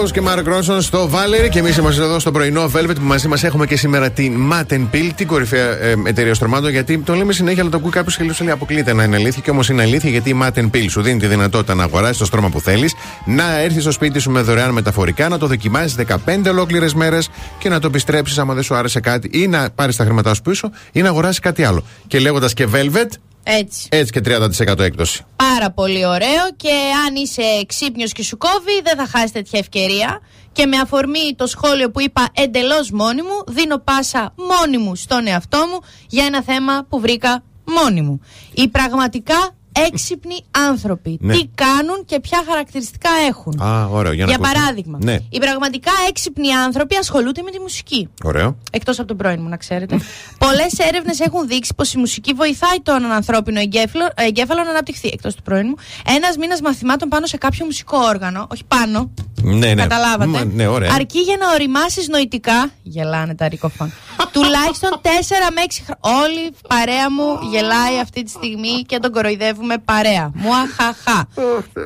[0.00, 3.28] Winehouse και Mark Ronson στο Valerie και εμείς είμαστε εδώ στο πρωινό Velvet που μαζί
[3.28, 6.70] μας έχουμε και σήμερα την Matten Pill, την κορυφαία ε, εταιρεία στρωμάτων.
[6.70, 9.42] Γιατί το λέμε συνέχεια, αλλά το ακούει κάποιος και λίγο λέει αποκλείται να είναι αλήθεια.
[9.44, 12.24] Και όμως είναι αλήθεια γιατί η Matten Pill σου δίνει τη δυνατότητα να αγοράσεις το
[12.24, 12.94] στρώμα που θέλεις,
[13.24, 15.96] να έρθεις στο σπίτι σου με δωρεάν μεταφορικά, να το δοκιμάσεις
[16.26, 17.28] 15 ολόκληρες μέρες
[17.58, 20.42] και να το επιστρέψεις άμα δεν σου άρεσε κάτι ή να πάρεις τα χρήματά σου
[20.42, 21.84] πίσω ή να αγοράσεις κάτι άλλο.
[22.06, 23.08] Και λέγοντας και Velvet,
[23.42, 23.88] Έτσι.
[23.90, 25.24] έτσι και 30% έκπτωση.
[25.36, 26.72] Πάρα πολύ ωραίο και
[27.06, 30.20] αν είσαι ξύπνιος και σου κόβει, δεν θα χάσει τέτοια ευκαιρία.
[30.52, 35.26] Και με αφορμή το σχόλιο που είπα εντελώς μόνη μου, δίνω πάσα μόνη μου στον
[35.26, 38.20] εαυτό μου για ένα θέμα που βρήκα μόνη μου.
[38.54, 39.54] Οι πραγματικά
[39.86, 40.34] έξυπνοι
[40.68, 41.18] άνθρωποι.
[41.20, 41.32] Ναι.
[41.34, 43.60] Τι κάνουν και ποια χαρακτηριστικά έχουν.
[43.62, 44.12] Α, ωραίο.
[44.12, 44.58] Για, να για ακούσουμε.
[44.60, 48.08] παράδειγμα, Ναι, οι πραγματικά έξυπνοι άνθρωποι ασχολούνται με τη μουσική.
[48.24, 48.56] ωραίο.
[48.72, 50.00] Εκτός από τον πρώην μου, να ξέρετε.
[50.38, 55.08] Πολλές έρευνες έχουν δείξει πως η μουσική βοηθάει τον ανθρώπινο εγκέφαλο, εγκέφαλο να αναπτυχθεί.
[55.12, 55.74] Εκτός του πρώην μου.
[56.16, 59.10] Ένας μήνας μαθημάτων πάνω σε κάποιο μουσικό όργανο, όχι πάνω.
[59.42, 59.82] Ναι, ναι.
[59.82, 60.30] Καταλάβατε.
[60.30, 60.92] Μα, ναι, ωραία.
[60.94, 62.70] Αρκεί για να ωριμάσεις νοητικά.
[62.82, 63.92] Γελάνε τα ρικοφών.
[64.32, 65.06] τουλάχιστον 4
[65.54, 66.22] με 6 χρόνια.
[66.24, 70.30] Όλη η παρέα μου γελάει αυτή τη στιγμή και τον κοροϊδεύουμε παρέα.
[70.34, 71.28] Μουαχαχά.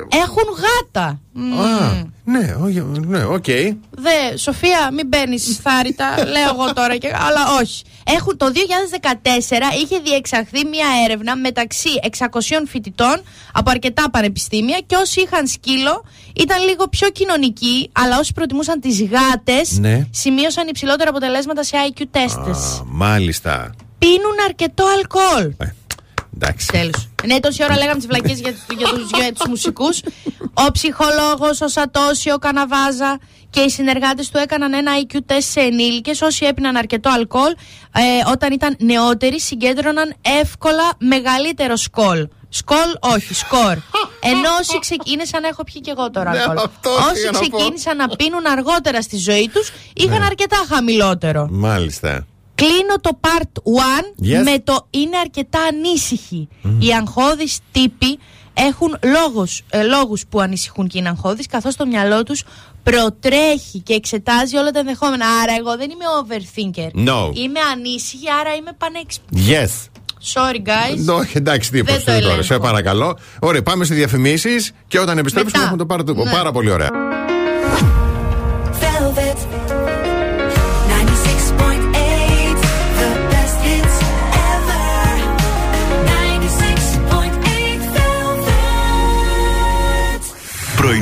[0.09, 1.19] Έχουν γάτα.
[1.37, 1.59] Μμμ.
[1.61, 3.45] Α, ναι, όχι, ναι, οκ.
[3.89, 7.83] Δε, Σοφία, μην μπαίνεις θάρρυτα, λέω εγώ τώρα, και, αλλά όχι.
[8.05, 12.27] Έχουν, το 2014 είχε διεξαχθεί μια έρευνα μεταξύ 600
[12.67, 13.21] φοιτητών
[13.53, 16.03] από αρκετά πανεπιστήμια και όσοι είχαν σκύλο
[16.35, 20.07] ήταν λίγο πιο κοινωνικοί, αλλά όσοι προτιμούσαν τις γάτες Ναι.
[20.11, 22.57] σημείωσαν υψηλότερα αποτελέσματα σε IQ τέστες.
[22.57, 23.73] Α, μάλιστα.
[23.97, 25.53] Πίνουν αρκετό αλκοόλ.
[25.57, 25.65] Ε,
[26.35, 26.67] εντάξει.
[26.71, 27.09] Τέλος.
[27.25, 30.01] Ναι, τόση ώρα λέγαμε τις βλακίες για, για τους για τους μουσικούς.
[30.53, 35.59] Ο ψυχολόγος, ο Σατώση, ο Καναβάζα και οι συνεργάτες του έκαναν ένα IQ τεστ σε
[35.59, 36.21] ενήλικες.
[36.21, 37.51] Όσοι έπιναν αρκετό αλκοόλ,
[37.93, 38.01] ε,
[38.31, 42.27] όταν ήταν νεότεροι, συγκέντρωναν εύκολα μεγαλύτερο σκόλ.
[42.49, 43.77] Σκόλ, όχι, σκορ.
[44.19, 46.57] Ενώ όσοι ξεκίνησαν, έχω πιει και εγώ τώρα Ναι, αλκοόλ.
[46.57, 47.47] αυτό Όσοι πήγα να πω.
[47.57, 50.25] ξεκίνησαν να πίνουν αργότερα στη ζωή τους, είχαν Ναι.
[50.25, 51.47] αρκετά χαμηλότερο.
[51.51, 52.25] Μάλιστα.
[52.55, 54.43] Κλείνω το part 1 Yes.
[54.43, 56.47] με το είναι αρκετά ανήσυχοι.
[56.79, 58.19] Οι αγχώδεις τύποι
[58.53, 62.43] έχουν λόγους, ε, λόγους που ανησυχούν και είναι αγχώδεις καθώς το μυαλό τους
[62.83, 65.25] προτρέχει και εξετάζει όλα τα ενδεχόμενα.
[65.43, 67.07] Άρα εγώ δεν είμαι overthinker.
[67.09, 67.35] No.
[67.35, 69.41] Είμαι ανήσυχη, άρα είμαι πανέξυπνη.
[69.47, 69.89] Yes.
[70.33, 71.13] Sorry guys.
[71.19, 71.97] Όχι, εντάξει, Δεν τίποτα.
[71.99, 72.41] το τώρα, ελέγχω.
[72.41, 73.17] Σε παρακαλώ.
[73.39, 75.73] Ωραία, πάμε στις διαφημίσεις και όταν επιστρέψουμε Μετά.
[75.73, 76.31] έχουμε το πάρει Ναι.
[76.37, 76.89] πάρα πολύ ωραία.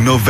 [0.04, 0.22] πρωινό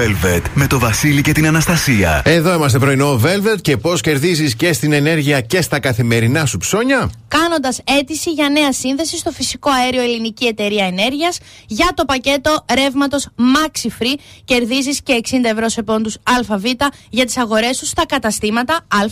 [0.53, 2.21] με το Βασίλη και την Αναστασία.
[2.25, 7.09] Εδώ είμαστε πρωινό Velvet και πώς κερδίζεις και στην ενέργεια και στα καθημερινά σου ψώνια;
[7.27, 13.27] Κάνοντας αίτηση για νέα σύνδεση στο φυσικό αέριο Ελληνική Εταιρεία Ενέργειας για το πακέτο ρεύματος
[13.37, 16.63] Maxi Free, κερδίζεις και 60 ευρώ σε πόντους ΑΒ
[17.09, 19.11] για τις αγορές σου στα καταστήματα ΑΒ.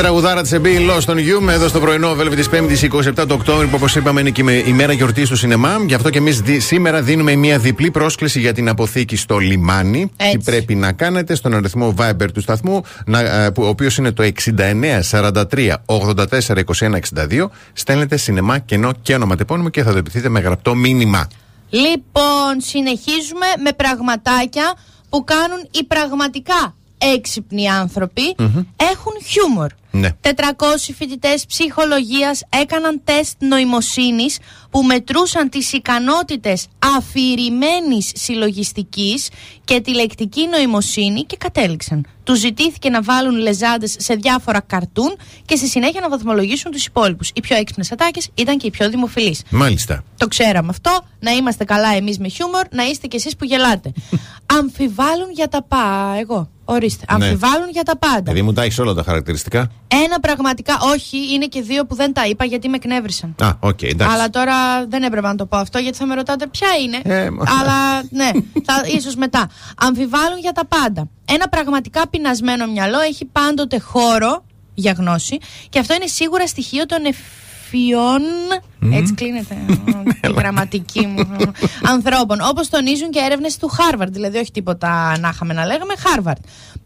[0.00, 3.34] Τραγουδάρα της Εμπή Lost on You με εδώ στο πρωινό Velvet της 5η 27 του
[3.38, 5.76] Οκτώβρη, που όπως είπαμε είναι και με- η μέρα γιορτής του σινεμά.
[5.86, 10.10] Γι' αυτό και εμείς σήμερα δίνουμε μια διπλή πρόσκληση για την αποθήκη στο λιμάνι.
[10.16, 10.36] Έτσι.
[10.36, 14.12] Τι πρέπει να κάνετε στον αριθμό Viber του σταθμού, να, ε, που, ο οποίος είναι
[14.12, 17.50] το 69 43 84 21 62.
[17.72, 21.28] Στέλνετε σινεμά κενό και ονοματεπώνυμο και θα το επιθείτε με γραπτό μήνυμα.
[21.70, 24.74] Λοιπόν, συνεχίζουμε με πραγματάκια
[25.08, 26.74] που κάνουν οι πραγματικά
[27.14, 28.34] έξυπνοι άνθρωποι.
[28.76, 29.70] Έχουν χιούμορ.
[29.90, 30.08] Ναι.
[30.22, 30.30] 400
[30.96, 34.38] φοιτητές ψυχολογίας έκαναν τεστ νοημοσύνης
[34.70, 36.66] που μετρούσαν τις ικανότητες
[36.96, 39.28] αφηρημένης συλλογιστικής
[39.64, 42.06] και τη λεκτική νοημοσύνη και κατέληξαν.
[42.22, 47.30] Τους ζητήθηκε να βάλουν λεζάντες σε διάφορα καρτούν και στη συνέχεια να βαθμολογήσουν τους υπόλοιπους.
[47.34, 49.42] Οι πιο έξυπνες ατάκες ήταν και οι πιο δημοφιλείς.
[49.50, 50.04] Μάλιστα.
[50.16, 51.00] Το ξέραμε αυτό.
[51.20, 53.92] Να είμαστε καλά εμείς με χιούμορ, να είστε κι εσείς που γελάτε.
[54.58, 56.18] Αμφιβάλλουν για τα πάντα.
[56.18, 56.48] Εγώ.
[56.70, 57.04] Ορίστε.
[57.18, 57.24] Ναι.
[57.24, 58.30] Αμφιβάλλουν για τα πάντα.
[58.30, 59.70] Επειδή μου τα έχεις όλα τα χαρακτηριστικά.
[59.88, 60.78] Ένα πραγματικά.
[60.94, 63.34] Όχι, είναι και δύο που δεν τα είπα γιατί με εκνεύρισαν.
[63.42, 64.14] Α, οκ, εντάξει.
[64.14, 67.00] Αλλά τώρα δεν έπρεπε να το πω αυτό γιατί θα με ρωτάτε ποια είναι.
[67.16, 68.30] Ε, μα- Αλλά ναι,
[68.64, 69.48] θα, ίσως μετά.
[69.76, 71.08] Αμφιβάλλουν για τα πάντα.
[71.24, 74.44] Ένα πραγματικά πεινασμένο μυαλό έχει πάντοτε χώρο
[74.74, 75.38] για γνώση
[75.68, 76.98] και αυτό είναι σίγουρα στοιχείο των
[77.72, 78.20] ευφυών.
[78.92, 79.56] Έτσι κλείνεται
[80.28, 81.28] η γραμματική μου.
[81.82, 82.38] ανθρώπων.
[82.50, 84.12] Όπως τονίζουν και έρευνες του Χάρβαρντ.
[84.12, 85.94] Δηλαδή, όχι τίποτα να είχαμε να λέγαμε.
[85.98, 86.38] Χάρβαρντ.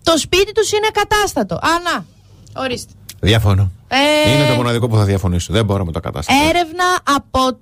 [0.02, 1.54] Το σπίτι τους είναι ακατάστατο.
[1.54, 2.04] Α, να.
[2.62, 2.92] Ορίστε.
[3.20, 3.70] Διαφωνώ.
[3.88, 5.52] Ε, Είναι το μοναδικό που θα διαφωνήσω.
[5.52, 6.38] Δεν μπορώ με το ακατάστατο.
[6.48, 6.84] Έρευνα
[7.16, 7.58] από.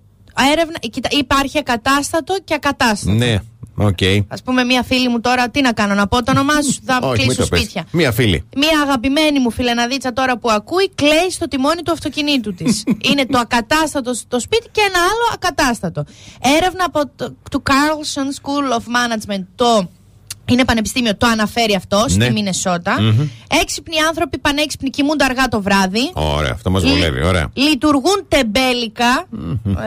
[0.53, 3.17] Έρευνα, κοίτα, υπάρχει ακατάστατο και ακατάστατο.
[3.17, 3.39] Ναι,
[3.77, 4.03] οκ.
[4.29, 6.99] Α πούμε, μία φίλη μου τώρα, τι να κάνω, να πω το όνομά σου, θα
[7.03, 7.61] Όχι, μην κλείσω το πες.
[7.61, 7.87] σπίτια.
[7.91, 8.45] Μία φίλη.
[8.57, 12.85] Μία αγαπημένη μου φιλεναδίτσα τώρα που ακούει, κλαίει στο τιμόνι του αυτοκινήτου της.
[13.11, 16.05] Είναι το ακατάστατο στο σπίτι και ένα άλλο ακατάστατο.
[16.59, 19.89] Έρευνα από το του Carlson School of Management, το
[20.45, 22.25] είναι πανεπιστήμιο, το αναφέρει αυτό Ναι.
[22.25, 23.29] στη μινεσοτα Μμμ.
[23.63, 26.11] Έξυπνοι άνθρωποι πανέξυπνοι κοιμούνται αργά το βράδυ.
[26.15, 27.23] Ωραία, αυτό μας βολεύει.
[27.25, 27.49] Ωραία.
[27.55, 29.27] Λειτουργούν τεμπέλικα.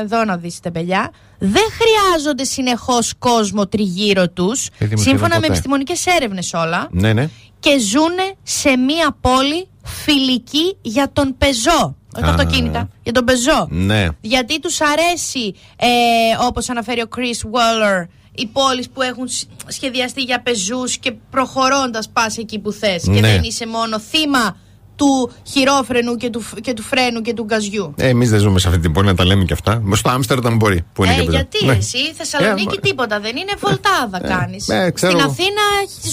[0.01, 1.11] Εδώ να δεις τεμπελιά.
[1.39, 4.67] Δεν χρειάζονται συνεχώς κόσμο τριγύρω τους.
[4.77, 5.47] Παιδί μου, Σύμφωνα σχεδόν με ποτέ.
[5.47, 6.87] επιστημονικές έρευνες όλα.
[6.91, 7.29] Ναι, ναι.
[7.59, 11.95] Και ζουν σε μία πόλη φιλική για τον πεζό.
[12.17, 12.29] Όχι Α.
[12.29, 13.67] αυτοκίνητα, για τον πεζό.
[13.69, 14.07] Ναι.
[14.21, 15.87] Γιατί τους αρέσει, ε,
[16.47, 22.09] όπως αναφέρει ο Chris Waller, οι πόλεις που έχουν σ- σχεδιαστεί για πεζούς και προχωρώντας
[22.09, 23.03] πας εκεί που θες.
[23.03, 23.19] Και Ναι.
[23.19, 24.57] δεν είσαι μόνο θύμα
[24.97, 27.93] του χειρόφρενου και του, φ- και του φρένου και του γκαζιού.
[27.97, 29.83] Ε, Εμείς δεν ζούμε σε αυτή την πόλη να τα λέμε και αυτά.
[29.95, 30.85] Στο Άμστερνταμ μπορεί.
[30.93, 31.37] Που είναι Ε, και πέρα.
[31.37, 31.73] γιατί Ναι.
[31.73, 34.69] εσύ, Θεσσαλονίκη Ε, τίποτα δεν είναι, βολτάδα κάνεις.
[34.69, 35.31] ε, ξέρω Στην εγώ.
[35.31, 35.61] Αθήνα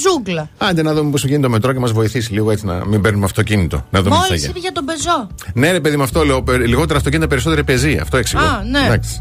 [0.03, 0.49] ζούγκλα.
[0.59, 3.25] Άντε να δούμε πώς γίνεται το μετρό και μας βοηθήσει λίγο έτσι να μην παίρνουμε
[3.25, 3.87] αυτοκίνητο.
[3.91, 4.51] Να δούμε τι θα Μόλις γίνει.
[4.51, 5.29] είπε για τον πεζό.
[5.55, 6.43] Ναι, ρε παιδί με αυτό λέω.
[6.43, 7.97] πε- Λιγότερα αυτοκίνητα, περισσότερη πεζή.
[8.03, 8.43] Αυτό εξηγώ.
[8.43, 8.85] Α, ναι.
[8.87, 9.21] Εντάξει.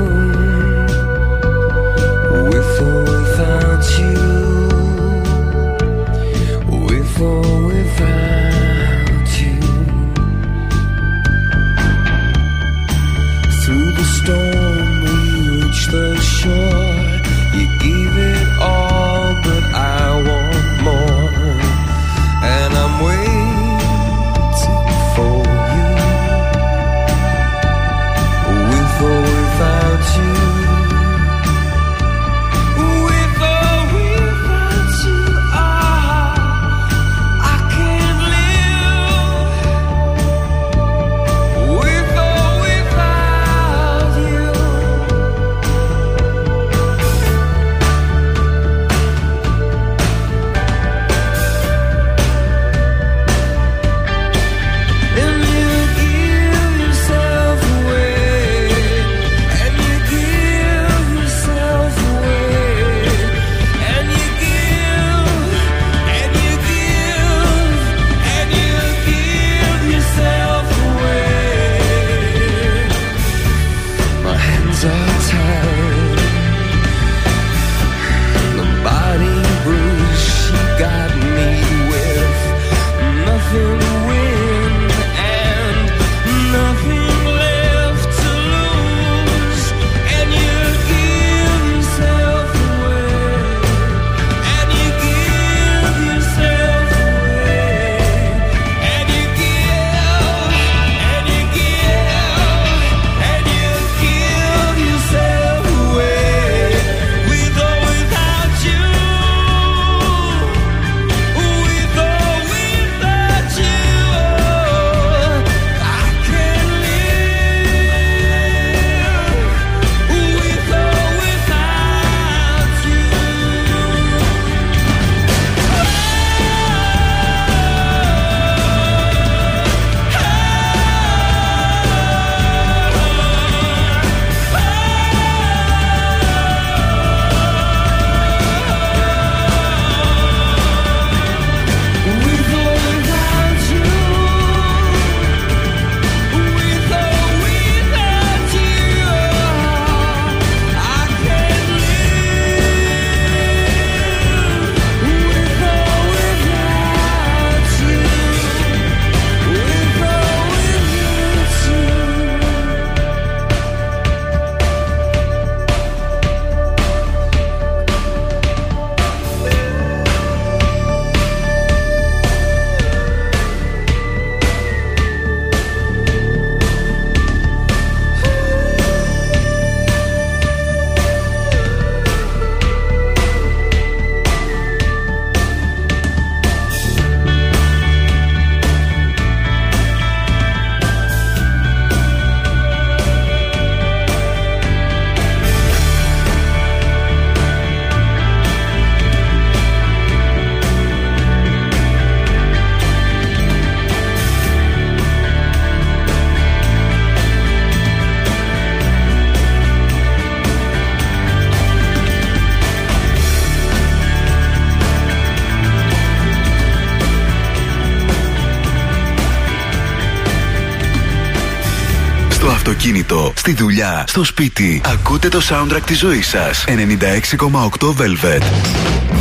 [223.11, 224.81] Αυτοκίνητο, στη δουλειά, στο σπίτι.
[224.85, 226.63] Ακούτε το soundtrack της ζωής σας.
[226.67, 229.20] 96,8 Velvet.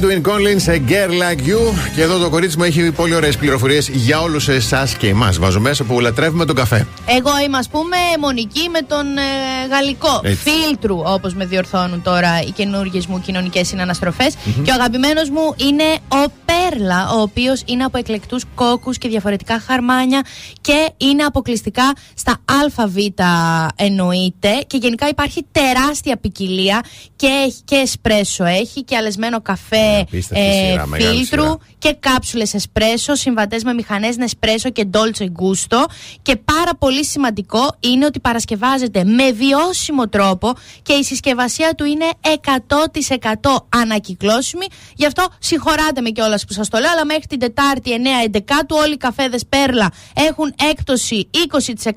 [0.00, 1.58] Edwin Conlin σε Girl Like You.
[1.94, 5.38] Και εδώ το κορίτσι μου έχει πολύ ωραίες πληροφορίες για όλους εσάς και εμάς.
[5.38, 6.86] Βάζω μέσα που λατρεύουμε τον καφέ.
[7.06, 9.22] Εγώ είμαι, ας πούμε, μονική με τον ε,
[9.70, 10.20] γαλλικό.
[10.22, 10.50] Έτσι.
[10.50, 13.74] Φίλτρου, όπως με διορθώνουν τώρα οι καινούργιες μου κοινωνικές
[14.62, 19.60] Και ο αγαπημένος μου είναι ο Πέρλα, ο οποίος είναι από εκλεκτούς κόκκους και διαφορετικά
[19.66, 20.22] χαρμάνια
[20.70, 22.96] και είναι αποκλειστικά στα ΑΒ
[23.76, 24.64] εννοείται.
[24.66, 26.84] Και γενικά υπάρχει τεράστια ποικιλία
[27.16, 31.56] και, έχει- και εσπρέσο έχει και αλεσμένο καφέ απίστευτη σειρά, μεγάλη φίλτρου σειρά.
[31.78, 35.84] και κάψουλες εσπρέσο, συμβατές με μηχανές Νεσπρέσο και Dolce Gusto.
[36.22, 40.52] Και πάρα πολύ σημαντικό είναι ότι παρασκευάζεται με βιώσιμο τρόπο
[40.82, 44.66] και η συσκευασία του είναι 100% ανακυκλώσιμη.
[44.94, 48.92] Γι' αυτό συγχωράτε με κιόλας που σας το λέω, αλλά μέχρι την Τετάρτη 9-11 όλοι
[48.92, 51.90] οι καφέδες Πέρλα έχουν έκπτωση 20%.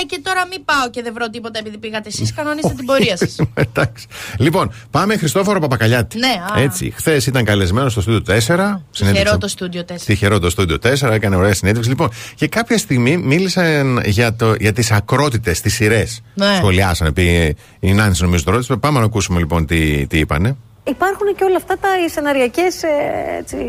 [0.00, 2.34] Ε, και τώρα μην πάω και δεν βρω τίποτα επειδή πήγατε εσείς.
[2.34, 3.36] Κανονίστε την πορεία σας.
[3.66, 4.06] Εντάξει.
[4.38, 6.18] Λοιπόν, πάμε Χριστόφορο Παπακαλιάτη.
[6.18, 6.60] Ναι, α.
[6.60, 6.92] Έτσι.
[6.96, 8.36] Χθες ήταν καλεσμένος στο στούντιο 4.
[8.40, 8.82] συνέντευξε-
[9.12, 9.94] Τυχερό το στούντιο 4.
[10.04, 11.90] Τυχερό το στούντιο 4, έκανε ωραία συνέντευξη.
[11.90, 16.20] Λοιπόν, και κάποια στιγμή μίλησαν για, το, για τις ακρότητες, τις σειρές.
[16.34, 16.54] Ναι.
[16.56, 17.12] Σχολιάσανε.
[17.12, 18.76] Πει, η Νάνση νομίζω το ρώτησε.
[18.76, 20.56] Πάμε να ακούσουμε λοιπόν τι, τι είπανε.
[20.88, 22.74] Υπάρχουν και όλα αυτά τα σεναριακές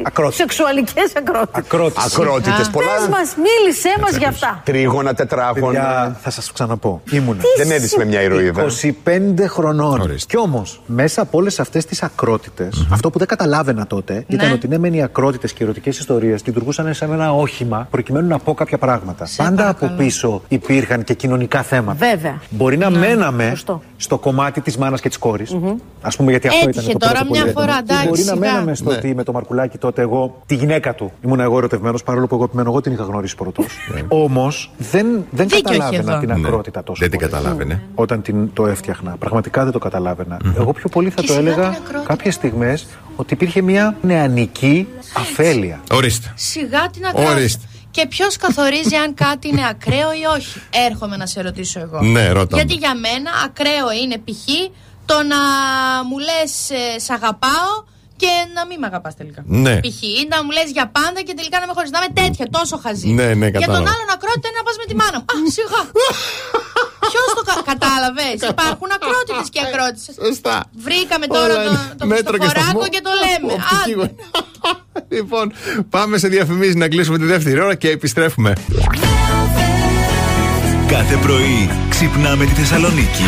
[0.04, 0.36] Ακρότητες.
[0.36, 1.60] σεξουαλικές ακρότητε.
[1.60, 2.06] Ακρότητες.
[2.18, 2.88] Ακρότητες, πολλά.
[2.88, 4.62] Πες μας, μίλησέ μας για αυτά.
[4.66, 5.80] Τρίγωνα, τετράγωνα.
[5.80, 7.02] Παιδιά, θα σας ξαναπώ.
[7.12, 7.42] Ήμουνα.
[7.58, 8.62] Δεν έδειξε με μια ηρωίδα.
[8.62, 10.16] 25 χρονών.
[10.28, 14.68] Κι όμως, μέσα από όλες αυτές τις ακροτητε αυτό που δεν καταλάβαινα τότε ήταν ότι
[14.68, 18.54] ναι, μεν οι ακρότητες και οι ερωτικές ιστορίες λειτουργούσαν σαν ένα όχημα προκειμένου να πω
[18.54, 19.28] κάποια πράγματα.
[19.38, 22.08] Πάντα από πίσω υπήρχαν και κοινωνικά θέματα.
[22.10, 22.42] Βέβαια.
[22.50, 23.82] Μπορεί να μέναμε Σωστό.
[23.98, 25.52] στο κομμάτι της μάνας και της κόρης.
[26.02, 27.62] Α πούμε, γιατί αυτό Έτυχε ήταν το τώρα πρώτο που μια λέγαμε.
[27.66, 28.52] φορά, Ή εντάξει, Μπορεί να σιγά.
[28.52, 28.96] μέναμε στο Ναι.
[28.96, 32.44] ότι με το Μαρκουλάκι τότε εγώ τη γυναίκα του ήμουν εγώ ερωτευμένος, παρόλο που εγώ
[32.44, 33.66] επιμένω εγώ την είχα γνωρίσει πρώτος.
[34.08, 36.20] Όμως δεν, δεν Δίκιο έχεις καταλάβαινα εδώ.
[36.20, 36.48] την Ναι.
[36.48, 37.00] ακρότητα τόσο.
[37.02, 37.32] Δεν την πολύ.
[37.32, 37.82] καταλάβαινε.
[37.96, 39.16] Όταν την, το έφτιαχνα.
[39.20, 40.38] Πραγματικά δεν το καταλάβαινα.
[40.58, 42.14] Εγώ πιο πολύ θα Και το σιγά έλεγα την ακρότητα.
[42.14, 44.88] κάποιες στιγμές ότι υπήρχε μια νεανική
[45.18, 45.80] αφέλεια.
[45.92, 46.32] Ορίστε.
[46.36, 47.32] Σιγά την ακρότητα.
[47.34, 47.64] Ορίστε.
[47.92, 50.60] Και ποιος καθορίζει αν κάτι είναι ακραίο ή όχι.
[50.90, 52.02] Έρχομαι να σε ρωτήσω εγώ.
[52.02, 52.80] Ναι, ρώτα Γιατί με.
[52.80, 54.48] για μένα ακραίο είναι π.χ.
[55.10, 55.42] το να
[56.08, 56.52] μου λες
[57.06, 57.72] σ' αγαπάω
[58.22, 59.42] και να μην με αγαπάς τελικά.
[59.66, 59.76] Ναι.
[59.86, 60.00] Π.χ.
[60.22, 61.90] ή να μου λες για πάντα και τελικά να με χωρίς.
[61.96, 63.10] Να είμαι τέτοια, τόσο χαζή.
[63.20, 63.90] Ναι, ναι, Για τον κατάλαβα.
[63.94, 65.28] άλλον ακρότητα είναι να πας με τη μάνα μου.
[65.34, 65.82] Α, σιγά.
[67.12, 67.54] Ποιος το κα...
[67.72, 70.10] κατάλαβες; Υπάρχουν ακρότητες και ακρότητε.
[70.28, 70.56] Σωστά.
[70.86, 72.94] Βρήκαμε τώρα Όλα το, είναι το μέτρο και Χριστοφοράκο σταθμό.
[72.96, 73.52] και το λέμε.
[73.58, 73.94] Οπτική Άντε.
[74.00, 74.28] γωνία.
[75.18, 75.46] λοιπόν,
[75.96, 78.52] πάμε σε διαφημίσεις να κλείσουμε τη δεύτερη ώρα και επιστρέφουμε.
[80.94, 83.28] Κάθε πρωί ξυπνάμε τη Θεσσαλονίκη.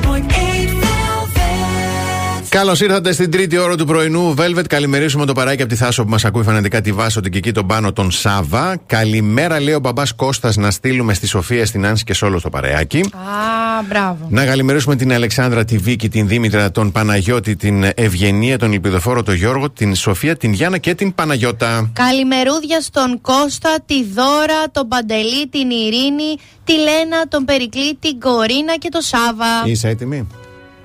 [2.51, 4.33] Καλώς ήρθατε στην τρίτη ώρα του πρωινού.
[4.37, 7.51] Velvet, καλημερίσουμε το παράκι από τη Θάσο που μας ακούει φανατικά τη Βάσο, την Κική,
[7.51, 8.77] τον Πάνο, τον Σάβα.
[8.85, 12.49] Καλημέρα, λέει ο μπαμπάς Κώστας, να στείλουμε στη Σοφία, στην Άνση και σε όλο το
[12.49, 12.99] παρεάκι.
[12.99, 14.27] Α, μπράβο.
[14.29, 19.35] Να καλημερίσουμε την Αλεξάνδρα, τη Βίκη, την Δήμητρα, τον Παναγιώτη, την Ευγενία, τον Ηλπιδοφόρο, τον
[19.35, 21.91] Γιώργο, την Σοφία, την Γιάννα και την Παναγιώτα.
[21.93, 28.77] Καλημερούδια στον Κώστα, τη Δώρα, τον Παντελή, την Ειρήνη, τη Λένα, τον Περικλή, την Κορίνα
[28.77, 29.45] και τον Σάβα.
[29.65, 30.27] Είσαι έτοιμη;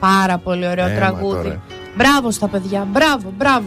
[0.01, 1.43] Πάρα πολύ ωραίο Έμα τραγούδι.
[1.43, 1.60] τώρα.
[1.97, 3.66] Μπράβο στα παιδιά, μπράβο, μπράβο.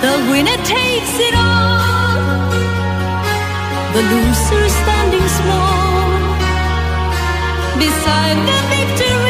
[0.00, 2.20] The winner takes it all,
[3.92, 6.00] the loser standing small
[7.78, 9.29] beside the victory.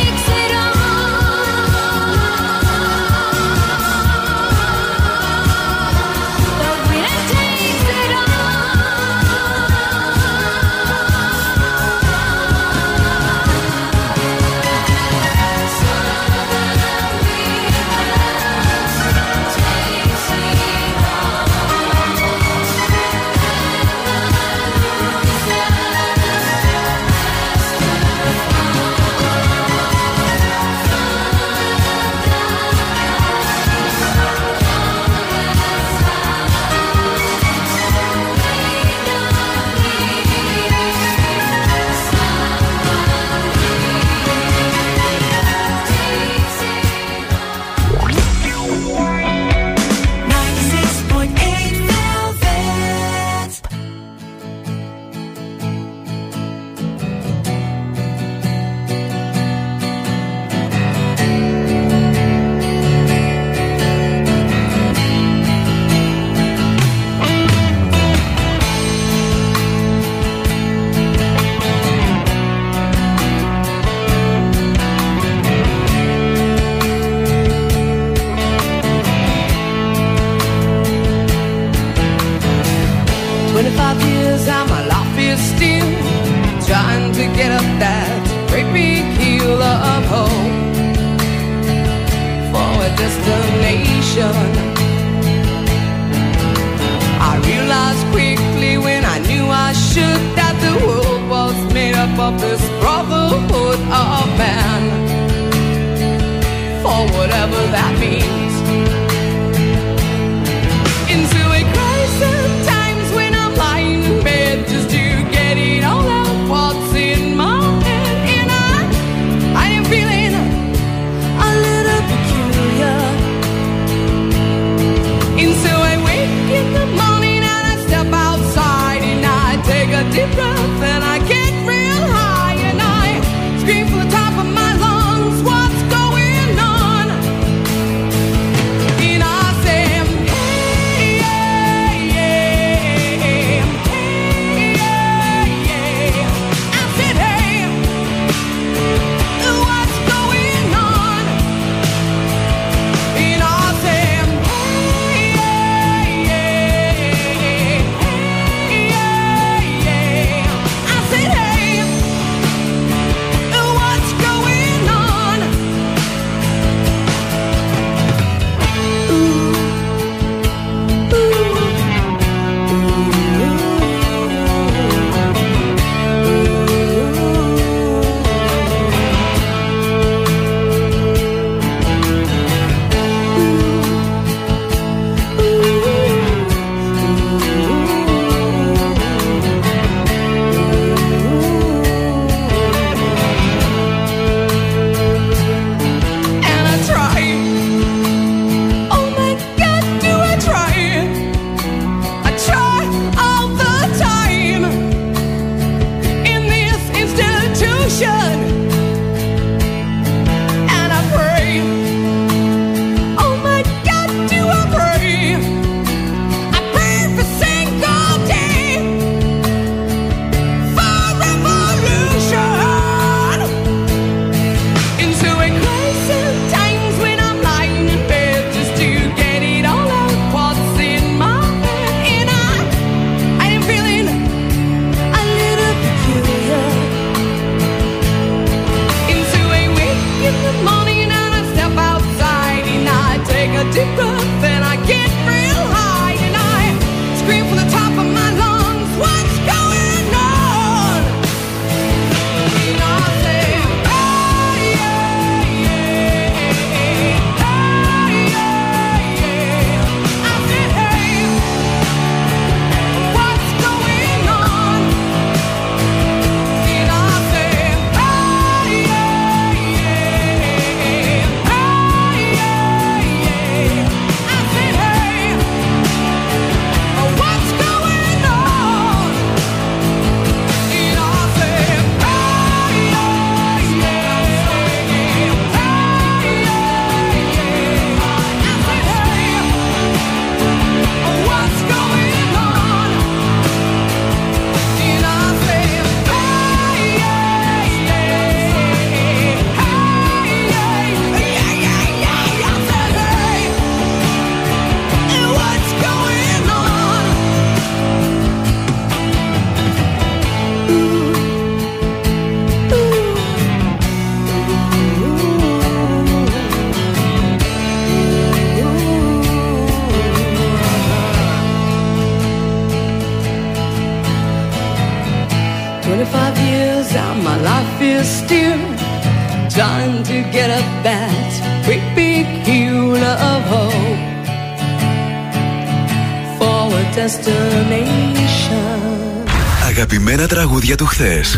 [340.71, 341.37] για το χθες.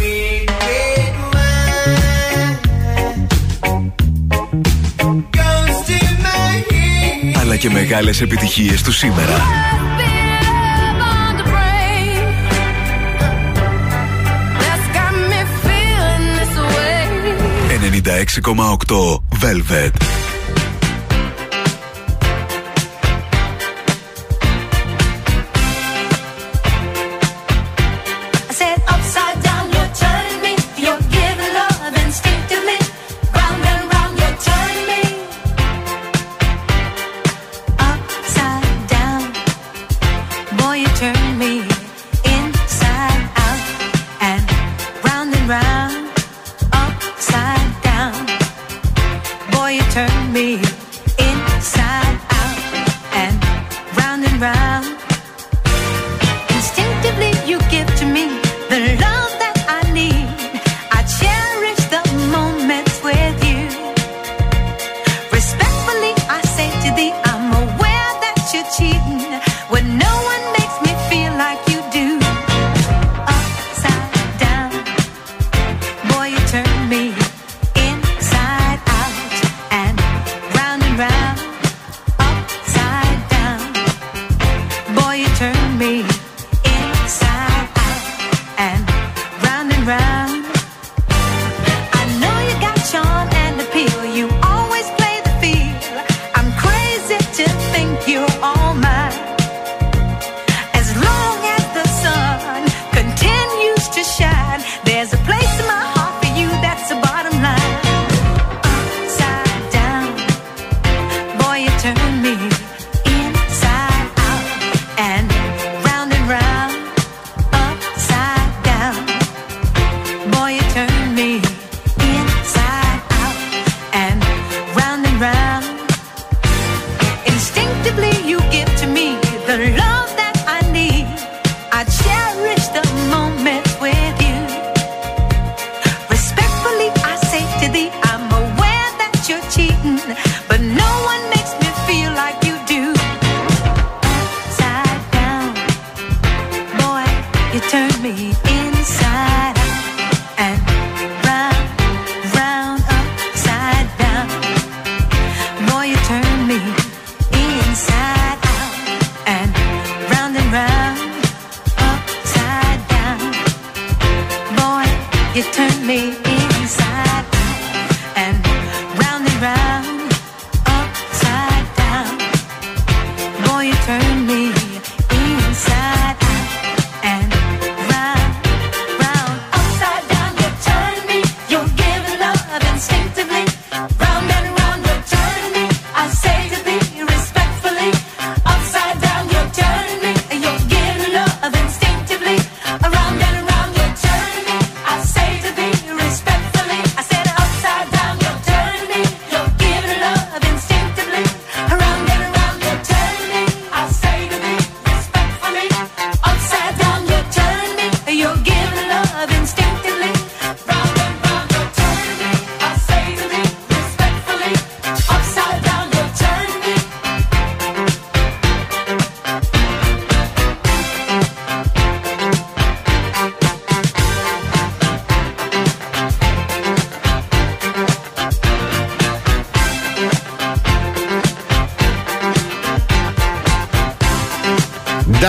[7.41, 9.41] Αλλά και μεγάλες επιτυχίες του σήμερα.
[17.93, 20.12] 96,8 Velvet.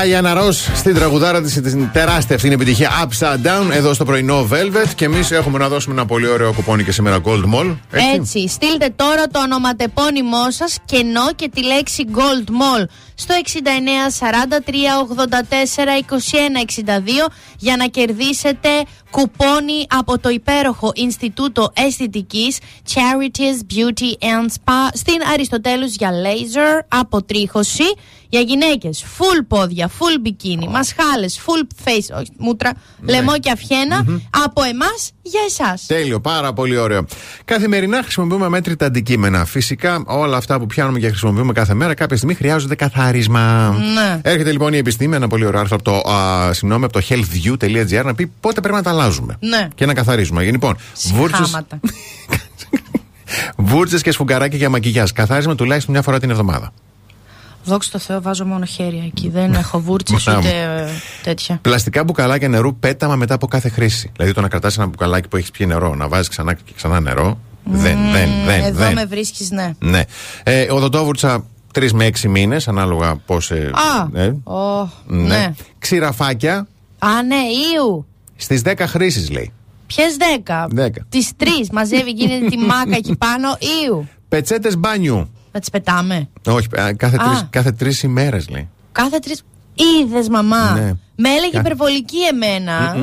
[0.06, 4.88] η Άννα στην τραγουδάρα της την τεράστια αυτήν επιτυχία Upside Down εδώ στο πρωινό Velvet.
[4.94, 7.76] Και εμείς έχουμε να δώσουμε ένα πολύ ωραίο κουπόνι και σήμερα Gold Mall.
[7.90, 13.48] Έτσι, έτσι στείλτε τώρα το ονοματεπώνυμό σας κενό και τη λέξη Gold Mall στο 69
[14.48, 14.70] 43
[15.16, 16.14] 84
[16.84, 18.68] 21 62 για να κερδίσετε
[19.16, 22.58] κουπόνι από το υπέροχο Ινστιτούτο Αισθητικής
[22.94, 27.84] Charities Beauty and Spa στην Αριστοτέλους για laser αποτρίχωση
[28.28, 29.04] για γυναίκες.
[29.18, 33.12] Full πόδια, full μπικίνι, μασχάλες, full face, όχι μούτρα, ναι.
[33.12, 34.20] λαιμό και αυχένα mm-hmm.
[34.44, 35.86] από εμάς για εσάς.
[35.86, 37.06] Τέλειο, πάρα πολύ ωραίο.
[37.44, 39.44] Καθημερινά χρησιμοποιούμε μέτρητα αντικείμενα.
[39.44, 43.68] Φυσικά όλα αυτά που πιάνουμε και χρησιμοποιούμε κάθε μέρα κάποια στιγμή χρειάζονται καθάρισμα.
[43.94, 44.20] Ναι.
[44.22, 46.02] Έρχεται λοιπόν η επιστήμη, ένα πολύ ωραίο άρθρο από το,
[46.50, 49.36] συγγνώμη, από το healthview.gr να πει πότε πρέπει να τα αλλάζουμε.
[49.40, 49.68] Ναι.
[49.74, 50.42] Και να καθαρίζουμε.
[50.42, 50.76] Λοιπόν,
[51.14, 51.80] βούρτσες, Χάματα.
[53.70, 55.10] βούρτσες και σφουγγαράκια για μακιγιάζ.
[55.10, 56.72] Καθάρισμα τουλάχιστον μια φορά την εβδομάδα.
[57.64, 59.28] Δόξα τω Θεώ, βάζω μόνο χέρια εκεί.
[59.28, 60.38] Δεν έχω βούρτσες Μπράβο.
[60.38, 60.88] ούτε ε,
[61.22, 61.58] τέτοια.
[61.62, 64.10] Πλαστικά μπουκαλάκια νερού πέταμα μετά από κάθε χρήση.
[64.16, 67.00] Δηλαδή το να κρατάς ένα μπουκαλάκι που έχεις πιει νερό, να βάζεις ξανά και ξανά
[67.00, 67.38] νερό.
[67.64, 68.62] Δεν, δεν, δεν.
[68.62, 68.92] Εδώ δεν.
[68.92, 69.72] με βρίσκεις, ναι.
[69.78, 70.02] Ναι.
[70.42, 71.44] Ε, οδοντόβουρτσα
[71.74, 73.36] 3 με 6 μήνες, ανάλογα πώ.
[73.48, 75.22] Ε, Α, ε, ω, ναι.
[75.26, 75.54] ναι.
[75.78, 76.66] Ξηραφάκια
[76.98, 77.36] Α, ναι,
[77.76, 78.06] Ιου.
[78.36, 79.52] Στις 10 χρήσεις λέει.
[79.86, 80.88] Ποιες δέκα; 10.
[81.08, 83.56] Τις τρεις μαζεύει, γίνεται τη μάκα εκεί πάνω.
[83.86, 84.08] Ιου.
[84.28, 85.30] Πετσέτες μπάνιου.
[85.52, 86.28] Να τις πετάμε.
[86.46, 87.24] Όχι, ε, κάθε, Α.
[87.28, 88.68] τρεις, κάθε τρεις ημέρες λέει.
[88.92, 89.34] Κάθε τρει.
[89.74, 90.70] Είδες, μαμά.
[90.72, 90.92] Ναι.
[91.16, 92.94] Με έλεγε Κα- υπερβολική εμένα.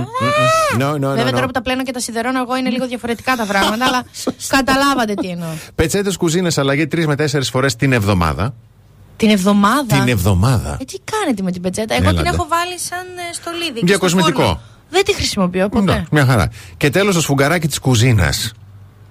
[0.79, 1.31] No, no, no, Βέβαια no.
[1.33, 4.03] τώρα που τα πλένω και τα σιδερώνω εγώ είναι λίγο διαφορετικά τα πράγματα, αλλά
[4.57, 5.47] καταλάβατε τι εννοώ.
[5.75, 8.53] Πετσέτες κουζίνες αλλαγή 3 με 4 φορές την εβδομάδα.
[9.15, 10.77] Την εβδομάδα; Την εβδομάδα.
[10.81, 12.21] Ε, τι κάνετε με την πετσέτα; Εγώ Έλατε.
[12.23, 13.71] την έχω βάλει σαν ε, στολίδι.
[13.71, 14.61] και στο Διακοσμητικό.
[14.91, 15.03] Φούρνο.
[15.03, 15.91] Δεν τη χρησιμοποιώ ποτέ.
[15.93, 16.49] Ναι, μια χαρά.
[16.77, 18.51] Και τέλος το σφουγγαράκι της κουζίνας.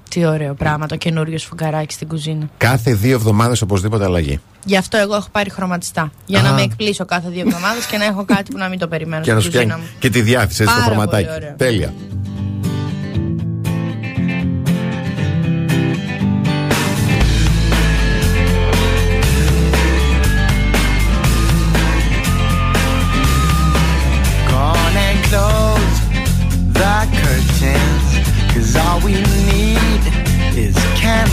[0.09, 2.49] Τι ωραίο πράγμα το καινούριο σφουγγαράκι στην κουζίνα.
[2.57, 4.41] Κάθε δύο εβδομάδες οπωσδήποτε αλλαγή.
[4.65, 6.13] Γι' αυτό εγώ έχω πάρει χρωματιστά.
[6.27, 6.53] Για να Α.
[6.55, 9.33] με εκπλήσω κάθε δύο εβδομάδες και να έχω κάτι που να μην το περιμένω Και
[9.33, 9.99] να στην σου κουζίνα πιάνει μου.
[10.01, 11.35] και τη διάθεση έτσι, το Πάρα πολύ χρωματάκι.
[11.45, 11.55] ωραίο.
[11.57, 11.95] Τέλεια.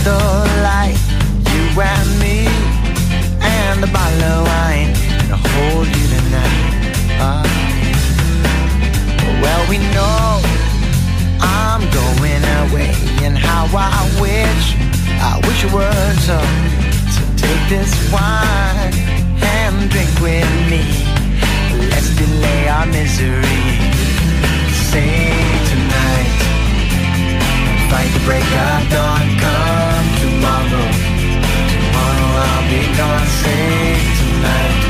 [0.08, 0.98] Candlelight.
[1.52, 2.46] You and me
[3.40, 4.92] and a bottle of wine.
[5.20, 6.64] And I'll hold you tonight.
[7.20, 7.44] Ah.
[9.42, 10.40] Well, we know
[11.40, 12.92] I'm going away.
[13.24, 14.64] And how I wish,
[15.20, 16.38] I wish it were so.
[17.14, 18.94] So take this wine
[19.42, 20.84] and drink with me.
[21.90, 23.62] Let's delay our misery.
[24.90, 25.30] Say
[25.70, 26.34] tonight,
[27.90, 29.38] fight the break of dawn.
[29.38, 29.77] Come
[32.78, 33.26] be gone.
[33.42, 34.80] Say tonight,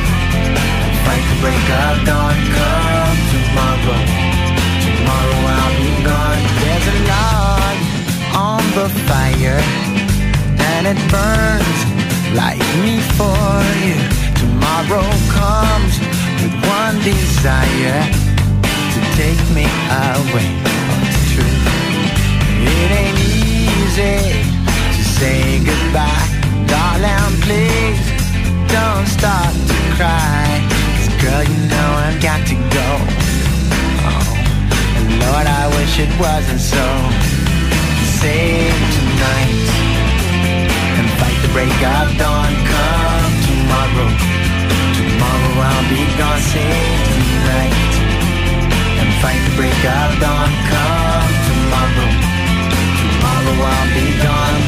[1.05, 2.37] fight the break of dawn.
[2.57, 4.01] Come tomorrow,
[4.85, 6.43] tomorrow I'll be gone.
[6.61, 7.77] There's a log
[8.47, 9.61] on the fire,
[10.71, 11.81] and it burns
[12.37, 13.97] like me for you.
[14.43, 15.09] Tomorrow
[15.39, 15.95] comes
[16.41, 18.01] with one desire
[18.93, 20.49] to take me away.
[20.69, 21.57] Oh, it's true.
[22.69, 24.19] It ain't easy
[24.97, 26.29] to say goodbye,
[26.73, 27.33] darling.
[27.47, 28.01] Please
[28.69, 30.45] don't start to cry.
[30.95, 32.89] 'Cause girl, you know I've got to go.
[34.09, 36.87] Oh, and Lord, I wish it wasn't so.
[38.21, 39.67] Save tonight
[40.99, 42.53] and fight the break of dawn.
[42.73, 44.11] Come tomorrow.
[44.99, 46.43] Tomorrow I'll be gone.
[46.53, 47.93] Save tonight
[49.01, 50.51] and fight the break of dawn.
[50.73, 52.11] Come tomorrow.
[53.01, 54.68] Tomorrow I'll be gone.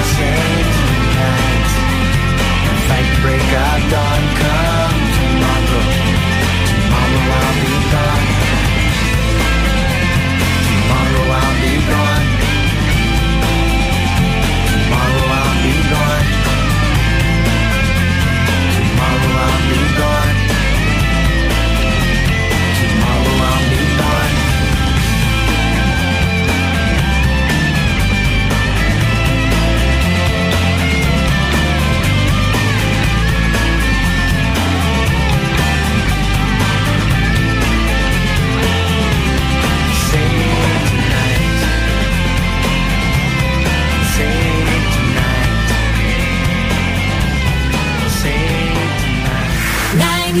[0.00, 0.80] our chains
[3.22, 4.09] break our dawn.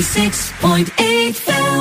[0.00, 1.76] 96.8 Velvet.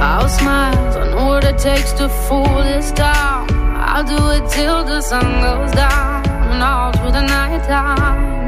[0.00, 0.74] I'll smile.
[0.96, 3.48] I know what it takes to fool this town.
[3.76, 8.46] I'll do it till the sun goes down and all through the night time.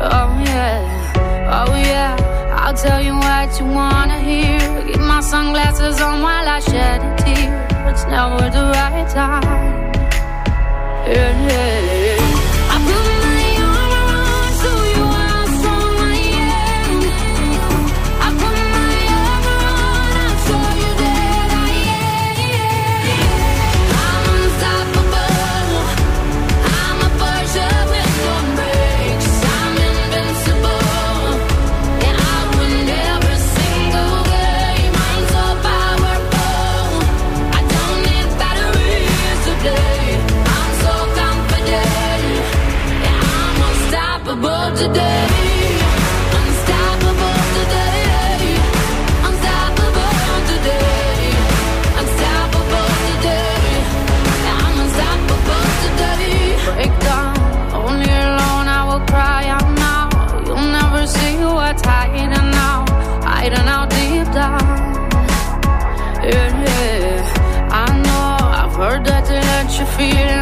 [0.00, 2.16] Oh yeah, oh yeah,
[2.58, 4.01] I'll tell you what you want
[5.32, 7.88] sunglasses on while I shed a tear.
[7.88, 9.94] It's never the right time.
[11.08, 12.01] Yeah, yeah.
[70.10, 70.41] feeling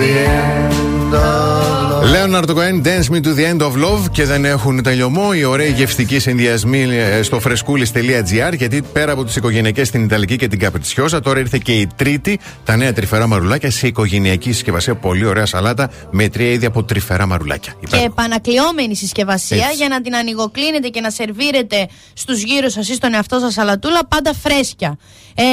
[0.00, 2.04] To the end of love.
[2.14, 5.70] Leonard Cohen, Dance Me to the End of Love και δεν έχουν τελειωμό οι ωραίοι
[5.70, 11.20] γευστικοί συνδυασμοί ε, στο φρεσκούλη.gr γιατί πέρα από τις οικογενειακές στην Ιταλική και την Καπριτσιόζα,
[11.20, 14.94] τώρα ήρθε και η τρίτη, τα νέα τρυφερά μαρουλάκια σε οικογενειακή συσκευασία.
[14.94, 17.74] Πολύ ωραία σαλάτα με τρία είδη από τρυφερά μαρουλάκια.
[17.90, 19.76] Και επανακλειόμενη συσκευασία Έτσι.
[19.76, 24.00] για να την ανοιγοκλίνετε και να σερβίρετε στους γύρω σας ή στον εαυτό σας σαλατούλα
[24.08, 24.98] πάντα φρέσκια.
[25.34, 25.44] Ε,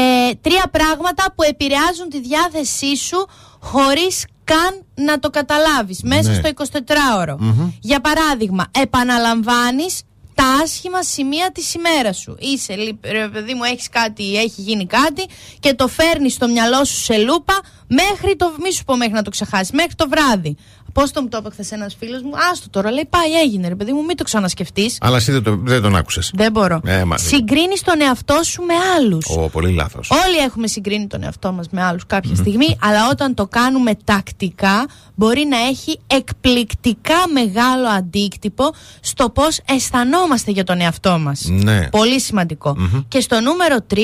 [0.42, 3.28] τρία πράγματα που επηρεάζουν τη διάθεσή σου
[3.60, 6.36] χωρίς καν να το καταλάβεις μέσα Ναι.
[6.36, 7.36] στο 24ωρο.
[7.82, 10.02] Για παράδειγμα, επαναλαμβάνεις
[10.34, 12.36] τα άσχημα σημεία της ημέρας σου.
[12.40, 15.26] Είσαι, λι- ρε παιδί μου, έχεις κάτι, έχει γίνει κάτι
[15.60, 19.22] και το φέρνεις στο μυαλό σου σε λούπα μέχρι το, μη σου πω μέχρι να
[19.22, 20.56] το ξεχάσεις, μέχρι το βράδυ.
[20.94, 23.76] Πώς το μου το είπε χθε ένας φίλος μου, Άστο τώρα, λέει πάει, έγινε ρε
[23.76, 24.98] παιδί μου, μην το ξανασκεφτείς.
[25.02, 26.32] Αλλά εσύ δεν, το, δεν τον άκουσες.
[26.34, 26.82] Δεν μπορώ.
[26.86, 29.26] Ε, μα- Συγκρίνεις τον εαυτό σου με άλλους.
[29.30, 30.10] Ω, πολύ λάθος.
[30.26, 34.86] Όλοι έχουμε συγκρίνει τον εαυτό μας με άλλους κάποια στιγμή, αλλά όταν το κάνουμε τακτικά
[35.16, 41.46] μπορεί να έχει εκπληκτικά μεγάλο αντίκτυπο στο πώς αισθανόμαστε για τον εαυτό μας.
[41.50, 41.90] Ναι.
[41.90, 42.74] Πολύ σημαντικό.
[42.78, 43.02] Μμμ.
[43.08, 43.98] Και στο νούμερο 3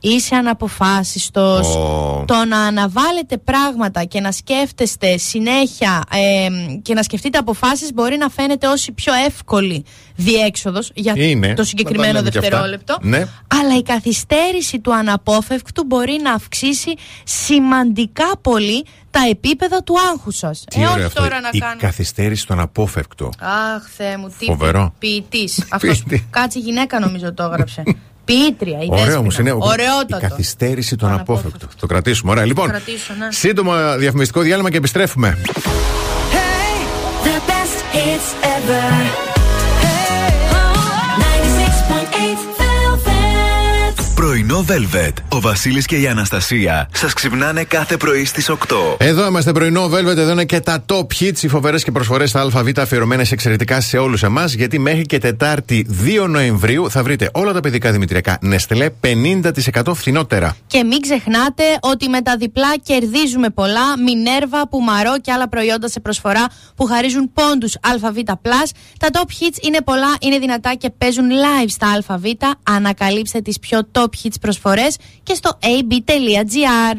[0.00, 1.66] είσαι αναποφάσιστος.
[1.76, 2.24] Ω.
[2.26, 6.46] Το να αναβάλλετε πράγματα και να σκέφτεστε συνέχεια ε,
[6.82, 9.84] και να σκεφτείτε αποφάσεις μπορεί να φαίνεται ως η πιο εύκολη
[10.16, 11.40] διέξοδος για Είναι.
[11.40, 12.50] το Να τα συγκεκριμένο λέμε και αυτά.
[12.50, 12.98] δευτερόλεπτο.
[13.00, 13.18] Ναι.
[13.60, 16.94] Αλλά η καθυστέρηση του αναπόφευκτου μπορεί να αυξήσει
[17.24, 20.64] σημαντικά πολύ τα επίπεδα του άγχου σας.
[20.70, 21.20] Τι ε, ωραίο όχι αυτό.
[21.22, 21.80] τώρα να Η κάνω.
[21.80, 23.30] καθυστέρηση στον απόφευκτο.
[23.40, 24.94] Αχ, Θεέ μου, τι Φοβερό.
[24.98, 25.64] ποιητής.
[25.70, 26.02] Αυτός.
[26.30, 27.82] Κάτσε γυναίκα νομίζω το έγραψε.
[28.28, 29.18] Ποιήτρια, η Ωραίο Δέσποινα.
[29.18, 29.50] όμως είναι.
[29.50, 30.18] Η Ωραιότατο.
[30.28, 31.66] καθυστέρηση τον απόφευκτο.
[31.80, 32.30] Το κρατήσουμε.
[32.30, 32.44] Ωραία.
[32.44, 33.26] Λοιπόν, κρατήσω, ναι.
[33.30, 35.38] σύντομο διαφημιστικό διάλειμμα και επιστρέφουμε.
[37.24, 39.37] The best hits ever.
[44.48, 45.12] Πρωινό Πρωινό Velvet.
[45.28, 48.56] Ο Βασίλης και η Αναστασία σας ξυπνάνε κάθε πρωί στις 8.
[48.98, 52.40] Εδώ είμαστε πρωινό Velvet, εδώ είναι και τα top hits, οι φοβερές και προσφορές στα
[52.40, 54.52] ΑΒ αφιερωμένες εξαιρετικά σε όλους εμάς.
[54.52, 55.86] Γιατί μέχρι και Τετάρτη
[56.24, 60.56] 2 Νοεμβρίου θα βρείτε όλα τα παιδικά δημητριακά Νεστλέ 50% φθηνότερα.
[60.66, 63.98] Και μην ξεχνάτε ότι με τα διπλά κερδίζουμε πολλά.
[64.04, 66.46] Μινέρβα, Πουμαρό και άλλα προϊόντα σε προσφορά
[66.76, 68.16] που χαρίζουν πόντους ΑΒ.
[68.98, 72.22] Τα top hits είναι πολλά, είναι δυνατά και παίζουν live στα ΑΒ.
[72.62, 76.96] Ανακαλύψτε τις πιο top hits προσφορές και στο ab.gr.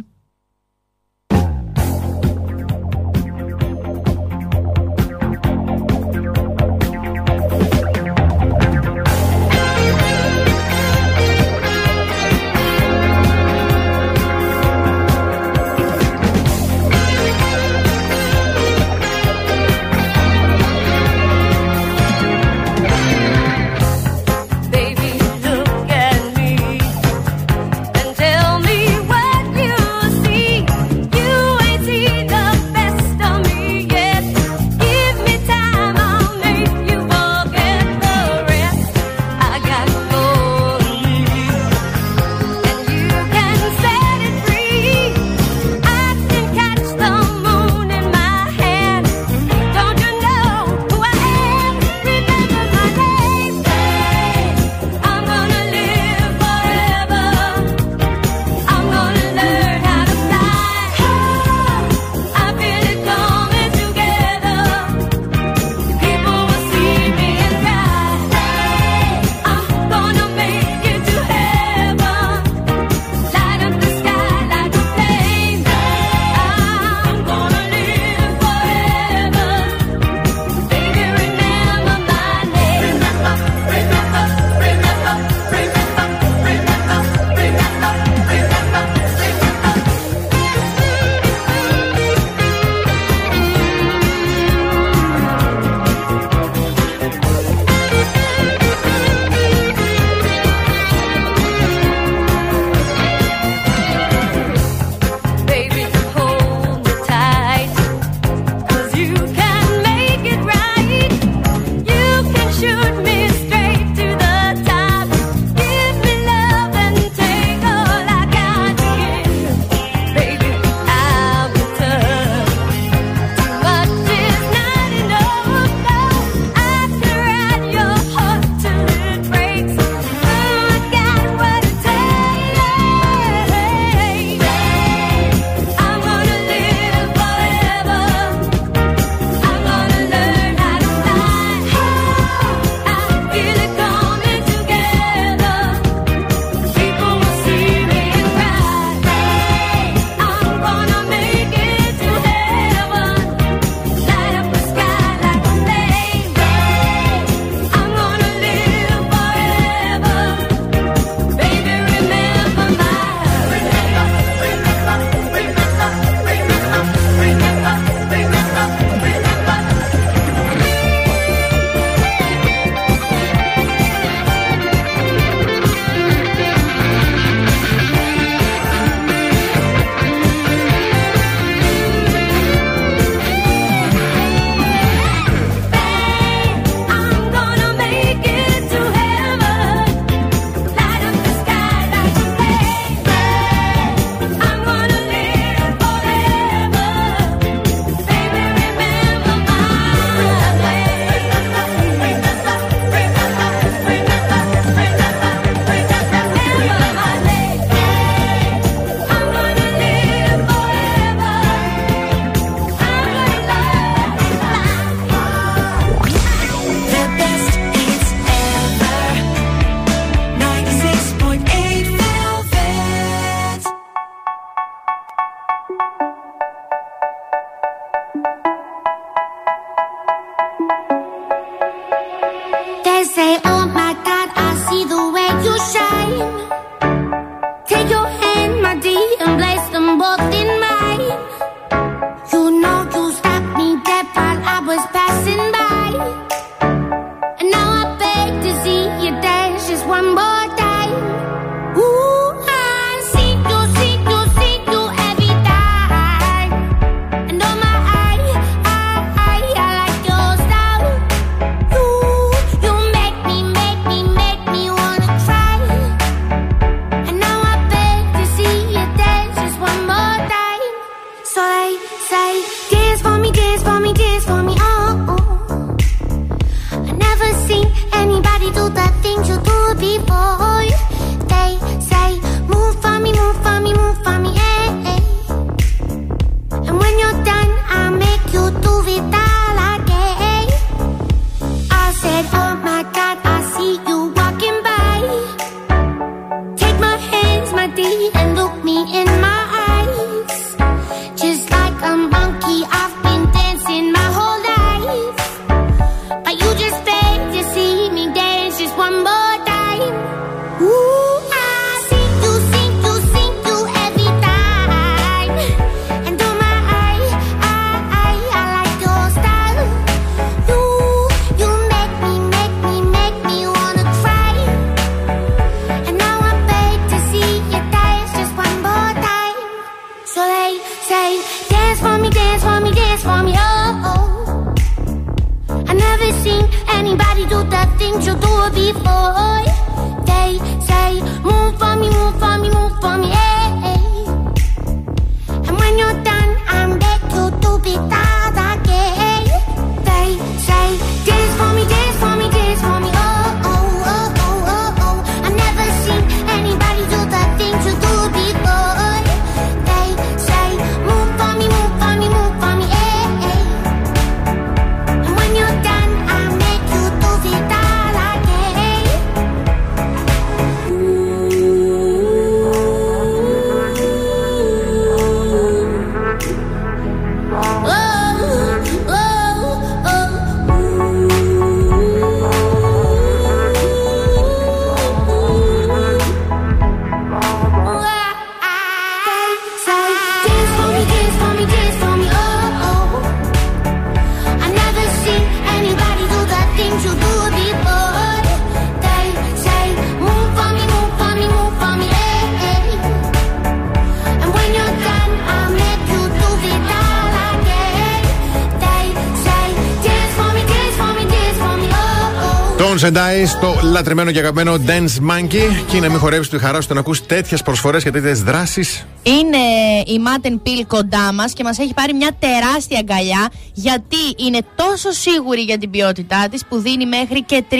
[413.79, 415.63] λατρεμένο και αγαπημένο Dance Monkey.
[415.67, 418.85] Και να μην χορεύει τη χαρά σου να ακούς τέτοιες προσφορές και τέτοιες δράσεις.
[419.03, 419.37] Είναι
[419.85, 424.91] η Matten Peel κοντά μας και μας έχει πάρει μια τεράστια αγκαλιά γιατί είναι τόσο
[424.91, 427.55] σίγουρη για την ποιότητά της που δίνει μέχρι και 30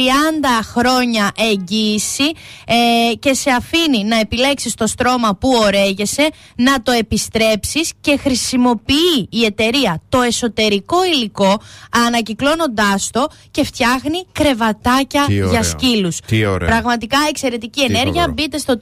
[0.63, 2.31] χρόνια εγγύηση
[2.65, 9.27] ε, και σε αφήνει να επιλέξεις το στρώμα που ωραίγεσαι, να το επιστρέψεις και χρησιμοποιεί
[9.29, 11.61] η εταιρεία το εσωτερικό υλικό
[12.07, 15.49] ανακυκλώνοντάς το και φτιάχνει κρεβατάκια Τι ωραίο.
[15.49, 16.19] για σκύλους.
[16.19, 16.67] Τι ωραίο.
[16.69, 18.11] Πραγματικά εξαιρετική Τι ενέργεια.
[18.13, 18.31] φοβερό.
[18.33, 18.77] Μπείτε στο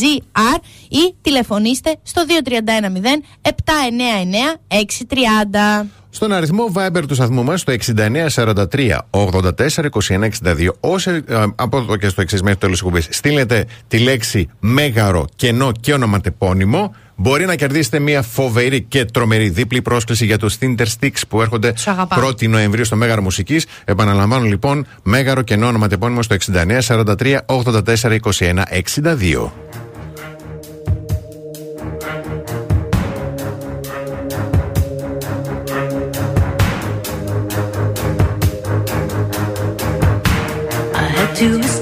[0.00, 2.22] www.matpil.gr ή τηλεφωνήστε στο
[3.42, 3.50] 2310 799
[5.82, 5.86] 630.
[6.14, 10.68] Στον αριθμό Viber του σταθμού μας, στο 6943 84 21 62.
[10.80, 14.48] Όσοι ε, από εδώ και στο εξής μέχρι το τέλος της εκπομπής στείλετε τη λέξη
[14.60, 20.50] μέγαρο, κενό και ονοματεπώνυμο, μπορεί να κερδίσετε μια φοβερή και τρομερή δίπλη πρόσκληση για του
[20.60, 22.28] Tinder Sticks που έρχονται Τους αγαπάω.
[22.28, 23.66] 1η Νοεμβρίου στο Μέγαρο Μουσικής.
[23.84, 28.62] Επαναλαμβάνω λοιπόν, μέγαρο, κενό, ονοματεπώνυμο στο 6943 84 21
[29.02, 29.50] 62.
[41.42, 41.81] to mistake.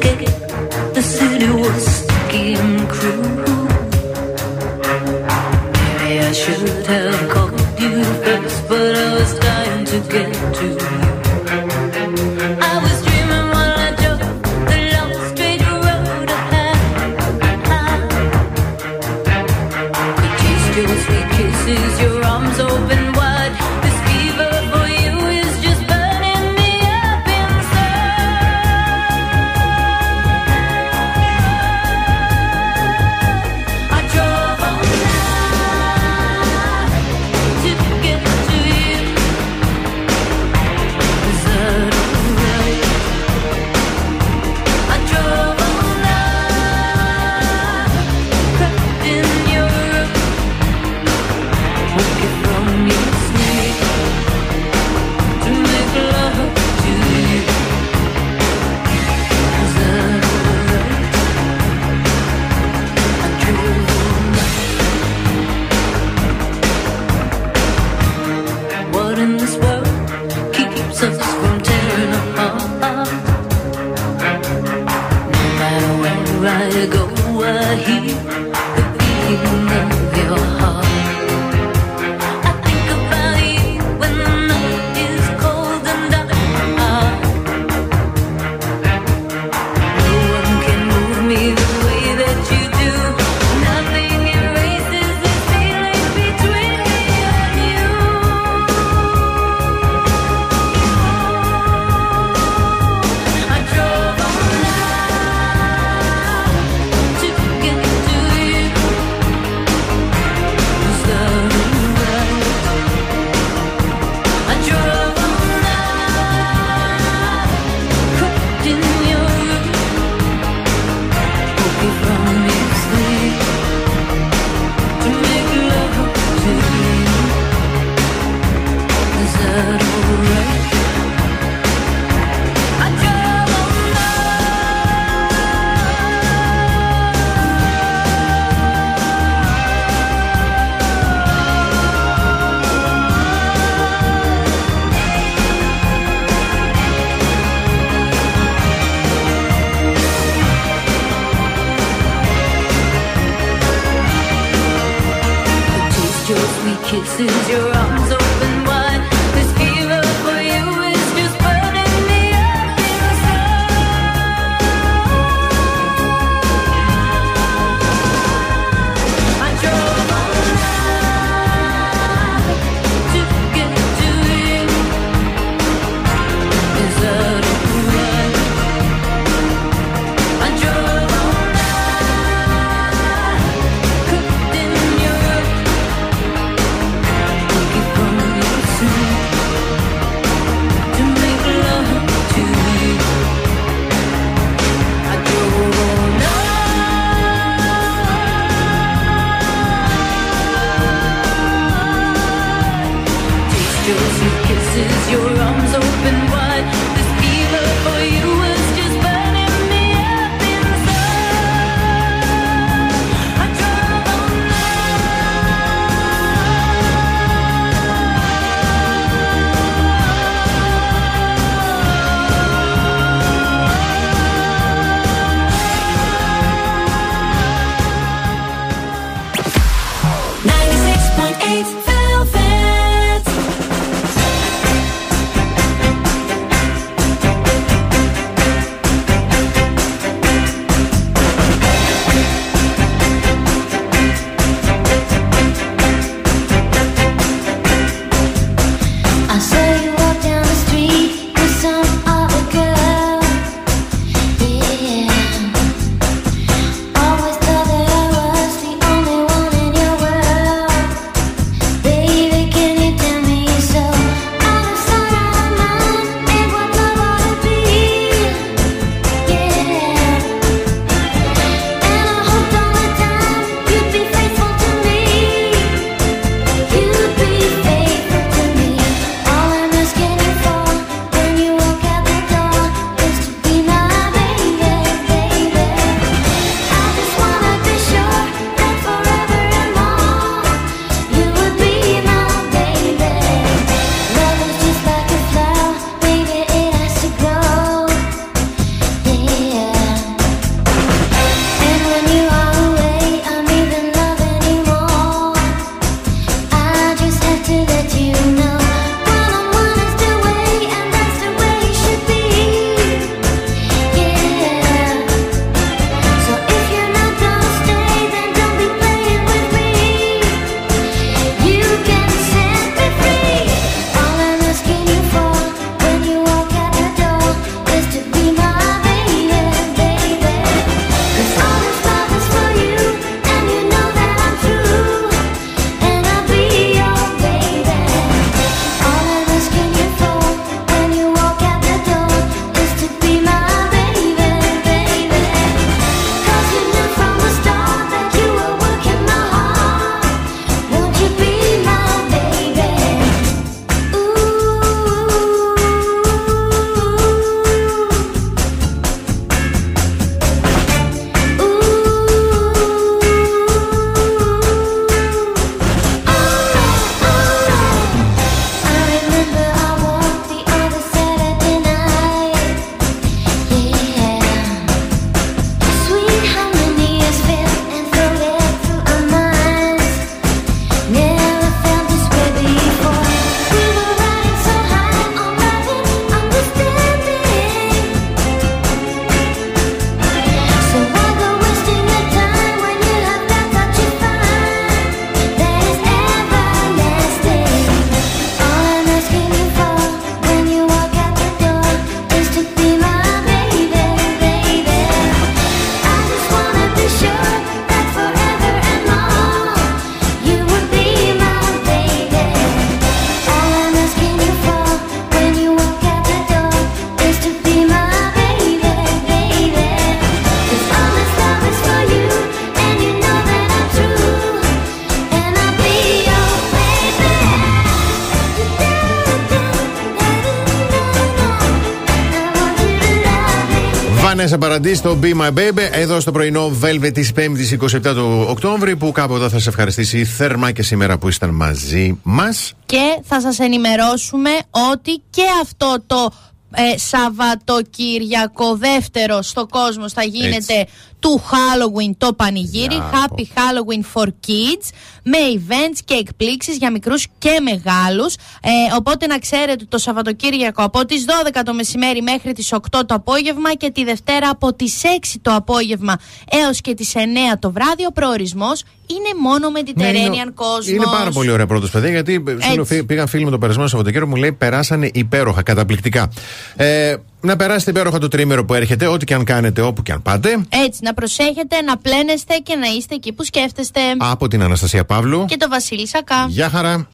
[434.62, 438.92] Σαντή στο Be My Baby εδώ στο πρωινό Velvet της 5η 27 του Οκτώβρη που
[438.92, 442.52] κάποτε θα σας ευχαριστήσει θερμά και σήμερα που ήσταν μαζί μας.
[442.66, 444.30] Και θα σας ενημερώσουμε
[444.72, 446.10] ότι και αυτό το
[446.54, 450.66] ε, Σαββατοκύριακο δεύτερο στο κόσμο θα γίνεται Έτσι.
[450.98, 452.78] του Halloween το πανηγύρι.
[452.78, 454.68] Yeah, Happy Halloween for Kids.
[455.04, 458.14] Με events και εκπλήξεις για μικρούς και μεγάλους.
[458.14, 462.58] Ε, οπότε να ξέρετε ότι το Σαββατοκύριακο από τις 12 το μεσημέρι μέχρι τις 8
[462.70, 465.96] το απόγευμα και τη Δευτέρα από τις 6 το απόγευμα
[466.30, 466.98] έως και τις 9
[467.38, 470.68] το βράδυ ο προορισμός είναι μόνο Mediterranean Ναι, είναι, κόσμος.
[470.68, 474.10] είναι πάρα πολύ ωραία πρώτος παιδί γιατί φίλο- φύ- πήγαν φίλοι με το περασμένο Σαββατοκύριακο
[474.10, 476.10] μου λέει περάσανε υπέροχα, καταπληκτικά.
[476.56, 480.02] Ε, να περάσετε υπέροχα το τρίμερο που έρχεται, ό,τι και αν κάνετε, όπου και αν
[480.02, 480.28] πάτε.
[480.48, 483.80] Έτσι, να προσέχετε, να πλένεστε και να είστε εκεί που σκέφτεστε.
[483.98, 485.24] Από την Αναστασία Παύλου.
[485.24, 486.26] Και το Βασίλη Σακά.
[486.28, 486.86] Γεια χαρά.